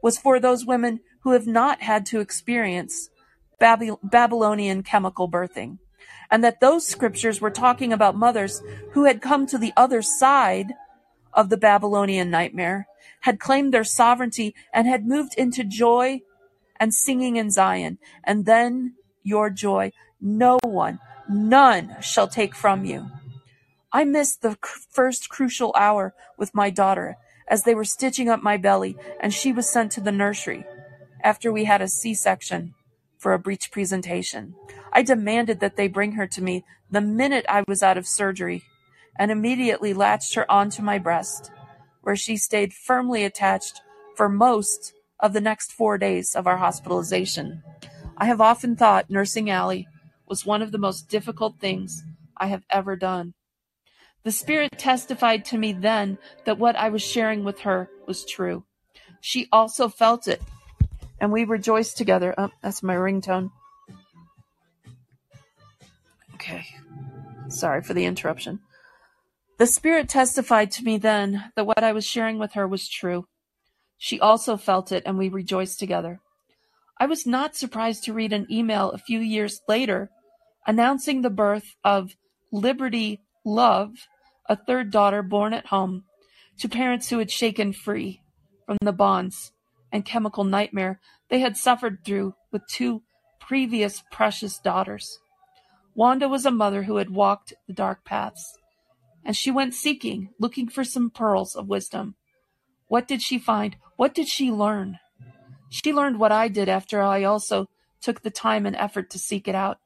[0.00, 3.10] was for those women who have not had to experience
[3.58, 5.78] Babylonian chemical birthing,
[6.30, 10.74] and that those scriptures were talking about mothers who had come to the other side
[11.34, 12.86] of the Babylonian nightmare,
[13.22, 16.20] had claimed their sovereignty, and had moved into joy
[16.78, 17.98] and singing in Zion.
[18.22, 18.94] And then
[19.24, 23.10] your joy, no one, none shall take from you.
[23.92, 24.56] I missed the
[24.90, 27.16] first crucial hour with my daughter
[27.48, 30.64] as they were stitching up my belly and she was sent to the nursery
[31.22, 32.74] after we had a C-section
[33.18, 34.54] for a breech presentation.
[34.92, 38.64] I demanded that they bring her to me the minute I was out of surgery
[39.16, 41.50] and immediately latched her onto my breast,
[42.00, 43.82] where she stayed firmly attached
[44.16, 47.62] for most of the next four days of our hospitalization.
[48.16, 49.86] I have often thought nursing Allie
[50.30, 52.04] was one of the most difficult things
[52.36, 53.34] I have ever done.
[54.22, 58.64] The Spirit testified to me then that what I was sharing with her was true.
[59.20, 60.40] She also felt it,
[61.20, 62.34] and we rejoiced together.
[62.38, 63.50] Oh, that's my ringtone.
[66.34, 66.64] Okay.
[67.48, 68.60] Sorry for the interruption.
[69.58, 73.26] The Spirit testified to me then that what I was sharing with her was true.
[73.98, 76.20] She also felt it, and we rejoiced together.
[76.98, 80.10] I was not surprised to read an email a few years later
[80.66, 82.16] announcing the birth of
[82.52, 83.92] Liberty Love,
[84.46, 86.04] a third daughter born at home,
[86.58, 88.20] to parents who had shaken free
[88.66, 89.52] from the bonds
[89.92, 93.02] and chemical nightmare they had suffered through with two
[93.38, 95.18] previous precious daughters.
[95.94, 98.56] Wanda was a mother who had walked the dark paths,
[99.24, 102.14] and she went seeking, looking for some pearls of wisdom.
[102.88, 103.76] What did she find?
[103.96, 104.98] What did she learn?
[105.68, 107.68] She learned what I did after I also
[108.00, 109.78] took the time and effort to seek it out.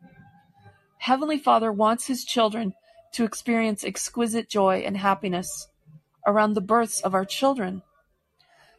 [0.98, 2.74] Heavenly Father wants His children
[3.12, 5.68] to experience exquisite joy and happiness
[6.26, 7.82] around the births of our children.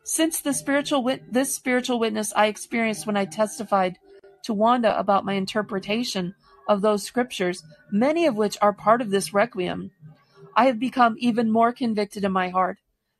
[0.04, 3.98] Since the spiritual wit- this spiritual witness I experienced when I testified
[4.44, 6.36] to Wanda about my interpretation
[6.68, 9.92] of those scriptures, many of which are part of this requiem,
[10.56, 12.78] I have become even more convicted in my heart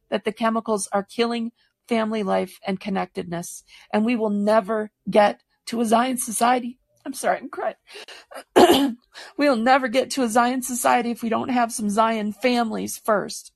[0.10, 1.52] that the chemicals are killing
[1.88, 7.38] family life and connectedness, and we will never get to a Zion society I'm sorry,
[7.38, 8.98] I'm crying.
[9.38, 13.52] we'll never get to a Zion society if we don't have some Zion families first.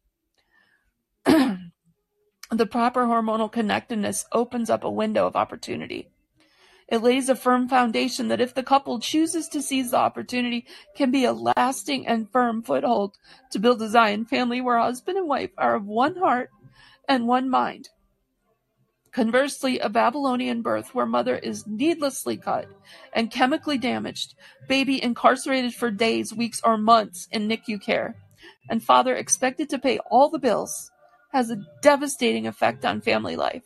[1.26, 6.10] the proper hormonal connectedness opens up a window of opportunity.
[6.88, 11.12] It lays a firm foundation that if the couple chooses to seize the opportunity can
[11.12, 13.18] be a lasting and firm foothold
[13.52, 16.50] to build a Zion family where husband and wife are of one heart
[17.08, 17.90] and one mind.
[19.12, 22.68] Conversely, a Babylonian birth where mother is needlessly cut
[23.14, 24.36] and chemically damaged,
[24.68, 28.16] baby incarcerated for days, weeks, or months in NICU care,
[28.70, 30.92] and father expected to pay all the bills,
[31.32, 33.64] has a devastating effect on family life.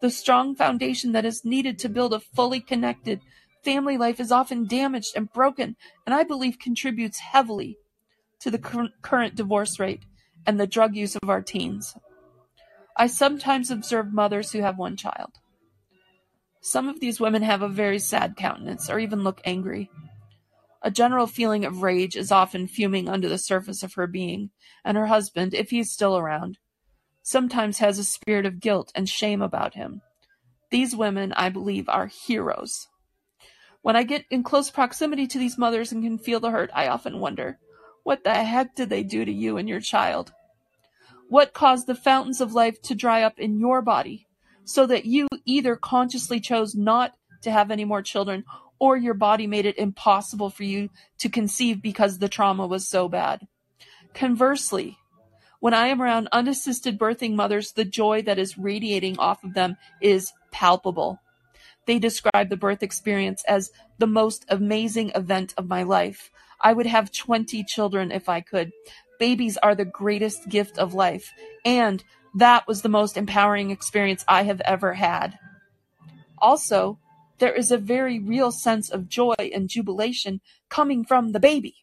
[0.00, 3.20] The strong foundation that is needed to build a fully connected
[3.64, 7.78] family life is often damaged and broken, and I believe contributes heavily
[8.40, 10.04] to the current divorce rate
[10.46, 11.96] and the drug use of our teens.
[12.98, 15.32] I sometimes observe mothers who have one child.
[16.62, 19.90] Some of these women have a very sad countenance or even look angry.
[20.82, 24.50] A general feeling of rage is often fuming under the surface of her being,
[24.84, 26.58] and her husband, if he is still around,
[27.22, 30.00] sometimes has a spirit of guilt and shame about him.
[30.70, 32.88] These women, I believe, are heroes.
[33.82, 36.88] When I get in close proximity to these mothers and can feel the hurt, I
[36.88, 37.58] often wonder,
[38.04, 40.32] what the heck did they do to you and your child?
[41.28, 44.26] What caused the fountains of life to dry up in your body,
[44.64, 48.44] so that you either consciously chose not to have any more children,
[48.78, 53.08] or your body made it impossible for you to conceive because the trauma was so
[53.08, 53.46] bad?
[54.14, 54.98] Conversely,
[55.60, 59.76] when I am around unassisted birthing mothers, the joy that is radiating off of them
[60.00, 61.18] is palpable.
[61.86, 66.30] They describe the birth experience as the most amazing event of my life.
[66.60, 68.72] I would have 20 children if I could.
[69.18, 71.32] Babies are the greatest gift of life,
[71.64, 72.02] and
[72.34, 75.38] that was the most empowering experience I have ever had.
[76.38, 76.98] Also,
[77.38, 81.74] there is a very real sense of joy and jubilation coming from the baby.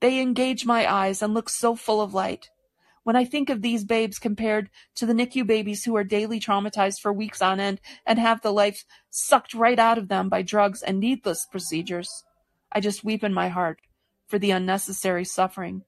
[0.00, 2.50] They engage my eyes and look so full of light.
[3.02, 7.00] When I think of these babes compared to the NICU babies who are daily traumatized
[7.00, 10.82] for weeks on end and have the life sucked right out of them by drugs
[10.82, 12.24] and needless procedures,
[12.72, 13.78] I just weep in my heart
[14.26, 15.84] for the unnecessary suffering.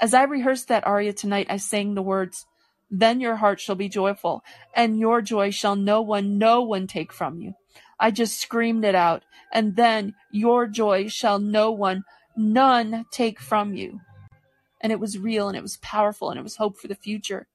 [0.00, 2.46] As I rehearsed that aria tonight, I sang the words,
[2.90, 4.42] Then your heart shall be joyful,
[4.74, 7.54] and your joy shall no one, no one take from you.
[7.98, 12.04] I just screamed it out, and then your joy shall no one,
[12.36, 14.00] none take from you
[14.80, 17.46] and it was real and it was powerful and it was hope for the future.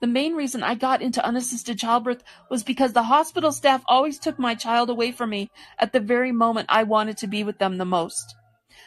[0.00, 4.38] The main reason I got into unassisted childbirth was because the hospital staff always took
[4.38, 7.76] my child away from me at the very moment I wanted to be with them
[7.76, 8.34] the most.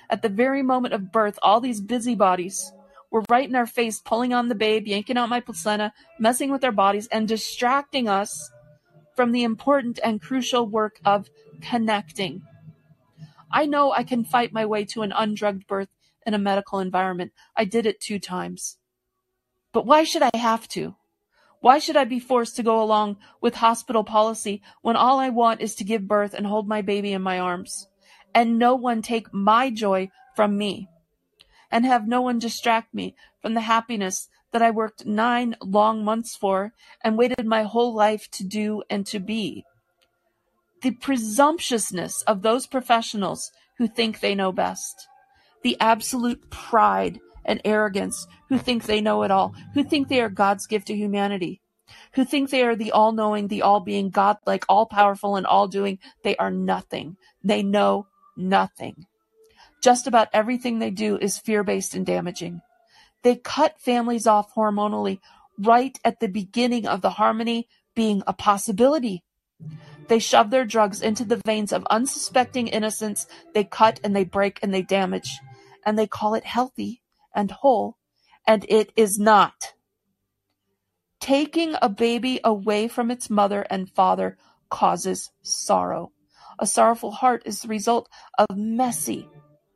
[0.09, 2.71] At the very moment of birth, all these busybodies
[3.11, 6.63] were right in our face, pulling on the babe, yanking out my placenta, messing with
[6.63, 8.51] our bodies, and distracting us
[9.15, 11.29] from the important and crucial work of
[11.61, 12.41] connecting.
[13.51, 15.89] I know I can fight my way to an undrugged birth
[16.25, 17.31] in a medical environment.
[17.55, 18.77] I did it two times.
[19.71, 20.95] But why should I have to?
[21.59, 25.61] Why should I be forced to go along with hospital policy when all I want
[25.61, 27.87] is to give birth and hold my baby in my arms?
[28.33, 30.87] And no one take my joy from me.
[31.71, 36.35] And have no one distract me from the happiness that I worked nine long months
[36.35, 36.73] for
[37.03, 39.65] and waited my whole life to do and to be.
[40.81, 45.07] The presumptuousness of those professionals who think they know best
[45.63, 50.29] the absolute pride and arrogance who think they know it all, who think they are
[50.29, 51.61] God's gift to humanity,
[52.13, 55.45] who think they are the all knowing, the all being, God like, all powerful, and
[55.45, 55.99] all doing.
[56.23, 57.17] They are nothing.
[57.43, 59.05] They know nothing.
[59.81, 62.61] Just about everything they do is fear based and damaging.
[63.23, 65.19] They cut families off hormonally
[65.57, 69.23] right at the beginning of the harmony being a possibility.
[70.07, 73.27] They shove their drugs into the veins of unsuspecting innocents.
[73.53, 75.39] They cut and they break and they damage
[75.85, 77.01] and they call it healthy
[77.35, 77.97] and whole,
[78.47, 79.73] and it is not.
[81.19, 84.37] Taking a baby away from its mother and father
[84.69, 86.12] causes sorrow.
[86.59, 89.27] A sorrowful heart is the result of messy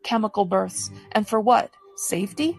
[0.03, 0.89] chemical births.
[1.11, 1.71] And for what?
[1.95, 2.57] Safety?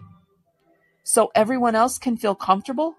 [1.03, 2.95] So everyone else can feel comfortable?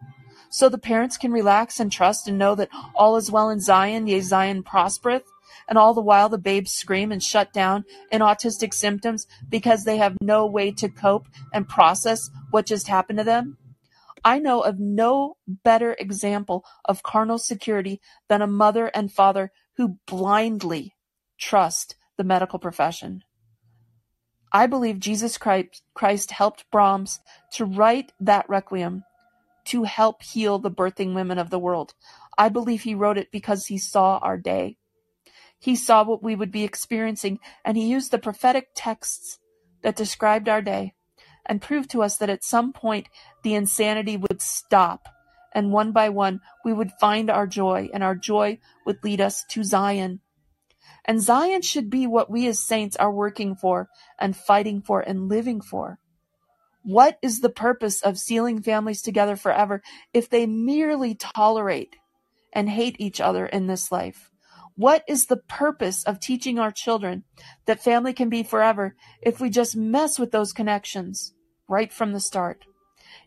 [0.51, 4.07] So the parents can relax and trust and know that all is well in Zion,
[4.07, 5.25] yea, Zion prospereth?
[5.71, 9.97] and all the while the babes scream and shut down in autistic symptoms because they
[9.97, 13.57] have no way to cope and process what just happened to them?
[14.25, 19.97] I know of no better example of carnal security than a mother and father who
[20.07, 20.95] blindly
[21.41, 23.25] trust the medical profession.
[24.53, 27.21] I believe Jesus Christ helped Brahms
[27.53, 29.05] to write that requiem
[29.67, 31.95] to help heal the birthing women of the world.
[32.37, 34.77] I believe he wrote it because he saw our day.
[35.59, 39.39] He saw what we would be experiencing, and he used the prophetic texts
[39.83, 40.95] that described our day
[41.47, 43.09] and proved to us that at some point
[43.43, 45.09] the insanity would stop,
[45.53, 49.45] and one by one we would find our joy, and our joy would lead us
[49.51, 50.21] to Zion.
[51.05, 53.89] And Zion should be what we as saints are working for
[54.19, 55.99] and fighting for and living for.
[56.83, 59.83] What is the purpose of sealing families together forever
[60.15, 61.97] if they merely tolerate
[62.53, 64.31] and hate each other in this life?
[64.77, 67.25] What is the purpose of teaching our children
[67.67, 71.35] that family can be forever if we just mess with those connections
[71.69, 72.65] right from the start?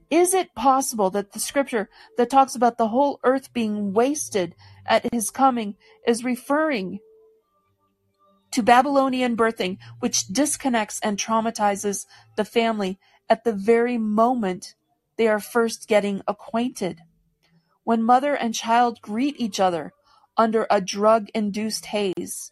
[0.09, 4.55] Is it possible that the scripture that talks about the whole earth being wasted
[4.85, 5.75] at his coming
[6.07, 6.99] is referring
[8.53, 12.99] to Babylonian birthing, which disconnects and traumatizes the family
[13.29, 14.75] at the very moment
[15.17, 17.01] they are first getting acquainted?
[17.83, 19.93] When mother and child greet each other
[20.37, 22.51] under a drug-induced haze.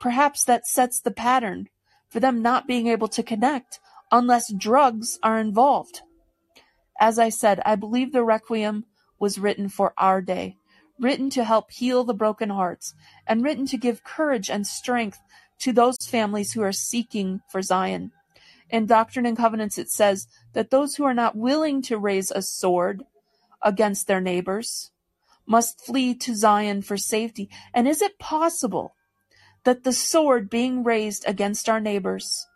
[0.00, 1.68] Perhaps that sets the pattern
[2.08, 3.80] for them not being able to connect
[4.10, 6.02] unless drugs are involved.
[7.00, 8.84] As I said, I believe the Requiem
[9.18, 10.56] was written for our day,
[10.98, 12.94] written to help heal the broken hearts,
[13.26, 15.18] and written to give courage and strength
[15.58, 18.12] to those families who are seeking for Zion.
[18.70, 22.42] In Doctrine and Covenants, it says that those who are not willing to raise a
[22.42, 23.02] sword
[23.62, 24.90] against their neighbors
[25.46, 27.48] must flee to Zion for safety?
[27.72, 28.94] And is it possible
[29.64, 32.46] that the sword being raised against our neighbors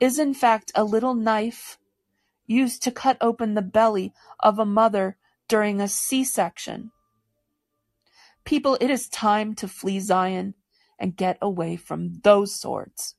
[0.00, 1.78] is in fact a little knife
[2.46, 5.16] used to cut open the belly of a mother
[5.48, 6.90] during a C-section?
[8.48, 10.54] People, it is time to flee Zion
[10.98, 13.14] and get away from those swords.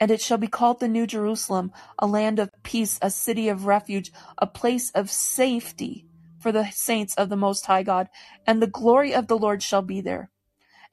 [0.00, 3.66] And it shall be called the New Jerusalem, a land of peace, a city of
[3.66, 6.06] refuge, a place of safety
[6.40, 8.08] for the saints of the Most High God,
[8.46, 10.30] and the glory of the Lord shall be there,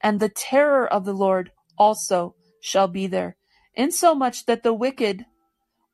[0.02, 3.38] and the terror of the Lord also shall be there,
[3.72, 5.24] insomuch that the wicked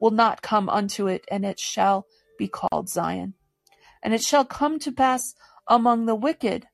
[0.01, 3.35] will not come unto it, and it shall be called Zion.
[4.03, 5.37] And it shall come to pass
[5.69, 6.67] among the wicked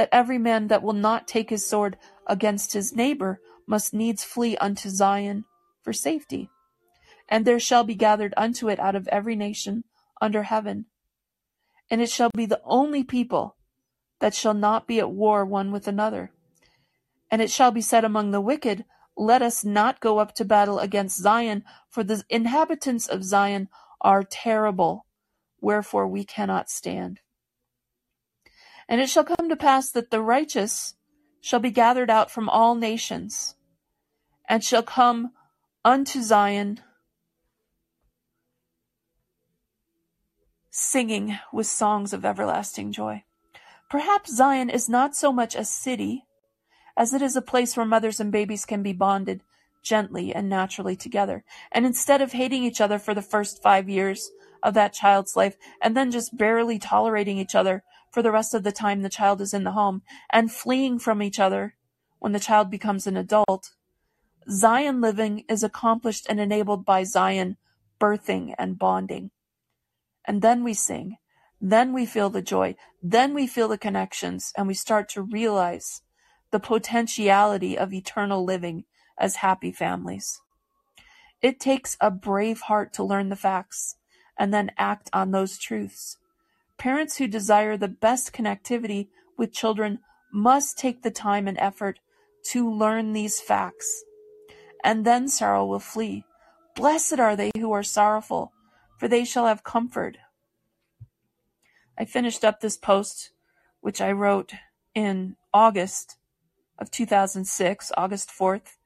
[0.00, 4.56] that every man that will not take his sword against his neighbor must needs flee
[4.56, 5.44] unto Zion
[5.82, 6.48] for safety.
[7.28, 9.84] And there shall be gathered unto it out of every nation
[10.18, 10.86] under heaven.
[11.90, 13.56] And it shall be the only people
[14.20, 16.32] that shall not be at war one with another.
[17.30, 18.86] And it shall be said among the wicked,
[19.18, 23.68] Let us not go up to battle against Zion, for the inhabitants of Zion
[24.00, 25.04] are terrible,
[25.60, 27.20] wherefore we cannot stand.
[28.90, 30.94] And it shall come to pass that the righteous
[31.40, 33.54] shall be gathered out from all nations,
[34.48, 35.30] and shall come
[35.84, 36.80] unto Zion,
[40.70, 43.22] singing with songs of everlasting joy.
[43.88, 46.24] Perhaps Zion is not so much a city
[46.96, 49.42] as it is a place where mothers and babies can be bonded
[49.82, 51.44] gently and naturally together.
[51.70, 54.30] And instead of hating each other for the first five years
[54.62, 58.62] of that child's life and then just barely tolerating each other for the rest of
[58.62, 61.76] the time the child is in the home and fleeing from each other
[62.18, 63.72] when the child becomes an adult.
[64.50, 67.56] Zion living is accomplished and enabled by Zion
[68.00, 69.30] birthing and bonding.
[70.24, 71.16] And then we sing.
[71.60, 72.74] Then we feel the joy.
[73.02, 76.02] Then we feel the connections and we start to realize
[76.50, 78.84] the potentiality of eternal living
[79.18, 80.40] as happy families.
[81.42, 83.96] It takes a brave heart to learn the facts
[84.38, 86.16] and then act on those truths.
[86.80, 89.98] Parents who desire the best connectivity with children
[90.32, 91.98] must take the time and effort
[92.52, 94.02] to learn these facts,
[94.82, 96.24] and then sorrow will flee.
[96.74, 98.52] Blessed are they who are sorrowful,
[98.98, 100.16] for they shall have comfort.
[101.98, 103.32] I finished up this post,
[103.82, 104.54] which I wrote
[104.94, 106.16] in August
[106.78, 108.78] of 2006, August 4th,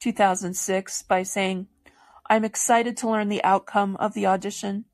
[0.00, 1.66] 2006, by saying,
[2.30, 4.86] I'm excited to learn the outcome of the audition.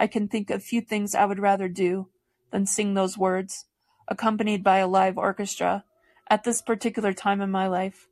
[0.00, 2.08] I can think of few things I would rather do
[2.52, 3.66] than sing those words,
[4.08, 5.84] accompanied by a live orchestra,
[6.30, 8.08] at this particular time in my life.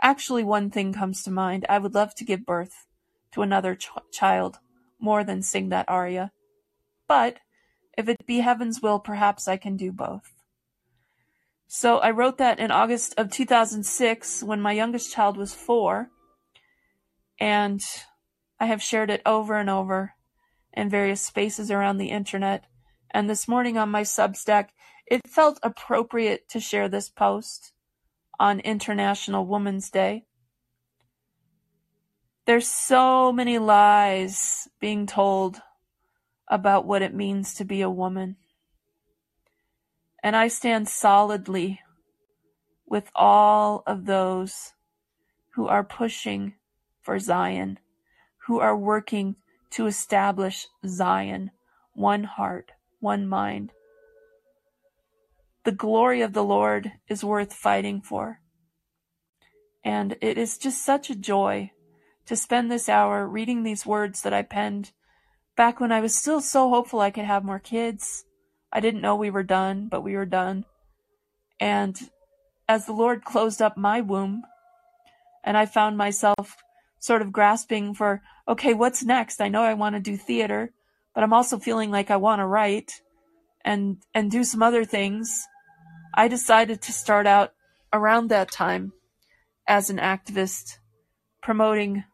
[0.00, 1.66] Actually, one thing comes to mind.
[1.68, 2.86] I would love to give birth
[3.32, 4.60] to another ch- child
[5.00, 6.30] more than sing that aria.
[7.08, 7.38] But
[7.98, 10.32] if it be heaven's will, perhaps I can do both.
[11.66, 16.10] So I wrote that in August of 2006 when my youngest child was four,
[17.40, 17.82] and
[18.60, 20.12] I have shared it over and over
[20.76, 22.64] in various spaces around the internet.
[23.10, 24.68] And this morning on my Substack,
[25.06, 27.72] it felt appropriate to share this post
[28.38, 30.26] on International Women's Day.
[32.44, 35.62] There's so many lies being told
[36.48, 38.36] about what it means to be a woman.
[40.22, 41.80] And I stand solidly
[42.86, 44.74] with all of those
[45.54, 46.54] who are pushing
[47.00, 47.78] for Zion,
[48.46, 49.36] who are working
[49.70, 51.50] to establish Zion,
[51.92, 53.72] one heart, one mind.
[55.64, 58.40] The glory of the Lord is worth fighting for.
[59.84, 61.72] And it is just such a joy
[62.26, 64.92] to spend this hour reading these words that I penned
[65.56, 68.24] back when I was still so hopeful I could have more kids.
[68.72, 70.64] I didn't know we were done, but we were done.
[71.58, 72.10] And
[72.68, 74.42] as the Lord closed up my womb,
[75.42, 76.56] and I found myself
[76.98, 79.40] sort of grasping for, okay, what's next?
[79.40, 80.72] I know I want to do theater,
[81.14, 83.02] but I'm also feeling like I want to write
[83.64, 85.46] and, and do some other things.
[86.14, 87.52] I decided to start out
[87.92, 88.92] around that time
[89.66, 90.78] as an activist
[91.42, 92.04] promoting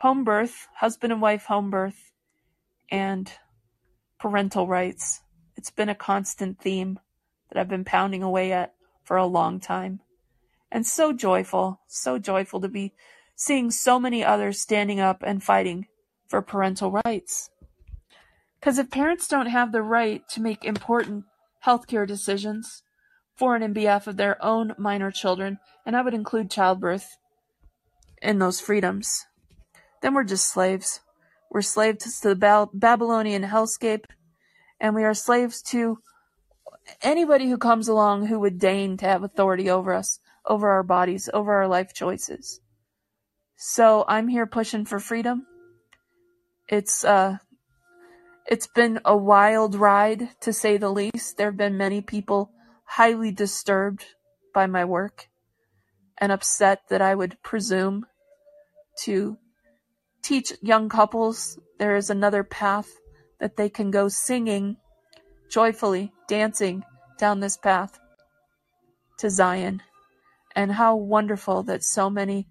[0.00, 2.12] home birth, husband and wife home birth,
[2.90, 3.32] and
[4.18, 5.22] parental rights.
[5.56, 6.98] It's been a constant theme
[7.48, 10.00] that I've been pounding away at for a long time.
[10.70, 12.92] And so joyful, so joyful to be
[13.36, 15.86] seeing so many others standing up and fighting
[16.26, 17.50] for parental rights.
[18.58, 21.24] Because if parents don't have the right to make important
[21.64, 22.82] healthcare decisions
[23.36, 27.18] for and in behalf of their own minor children, and I would include childbirth
[28.22, 29.26] in those freedoms,
[30.00, 31.00] then we're just slaves.
[31.50, 34.06] We're slaves to the Babylonian hellscape,
[34.80, 35.98] and we are slaves to
[37.02, 41.28] anybody who comes along who would deign to have authority over us, over our bodies,
[41.34, 42.60] over our life choices.
[43.56, 45.46] So I'm here pushing for freedom.
[46.68, 47.38] It's uh
[48.46, 51.36] it's been a wild ride to say the least.
[51.36, 52.50] There have been many people
[52.84, 54.04] highly disturbed
[54.54, 55.28] by my work
[56.18, 58.06] and upset that I would presume
[59.00, 59.36] to
[60.22, 62.88] teach young couples there is another path
[63.40, 64.76] that they can go singing
[65.50, 66.84] joyfully, dancing
[67.18, 67.98] down this path
[69.18, 69.82] to Zion.
[70.54, 72.48] And how wonderful that so many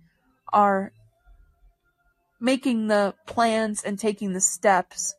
[0.54, 0.92] are
[2.46, 5.16] making the plans and taking the steps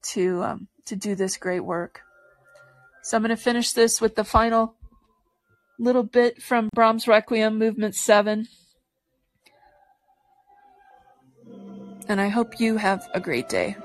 [0.00, 2.02] to um, to do this great work.
[3.02, 4.74] So I'm going to finish this with the final
[5.78, 8.46] little bit from Brahms Requiem, Movement 7.
[12.08, 13.76] And I hope you have a great day.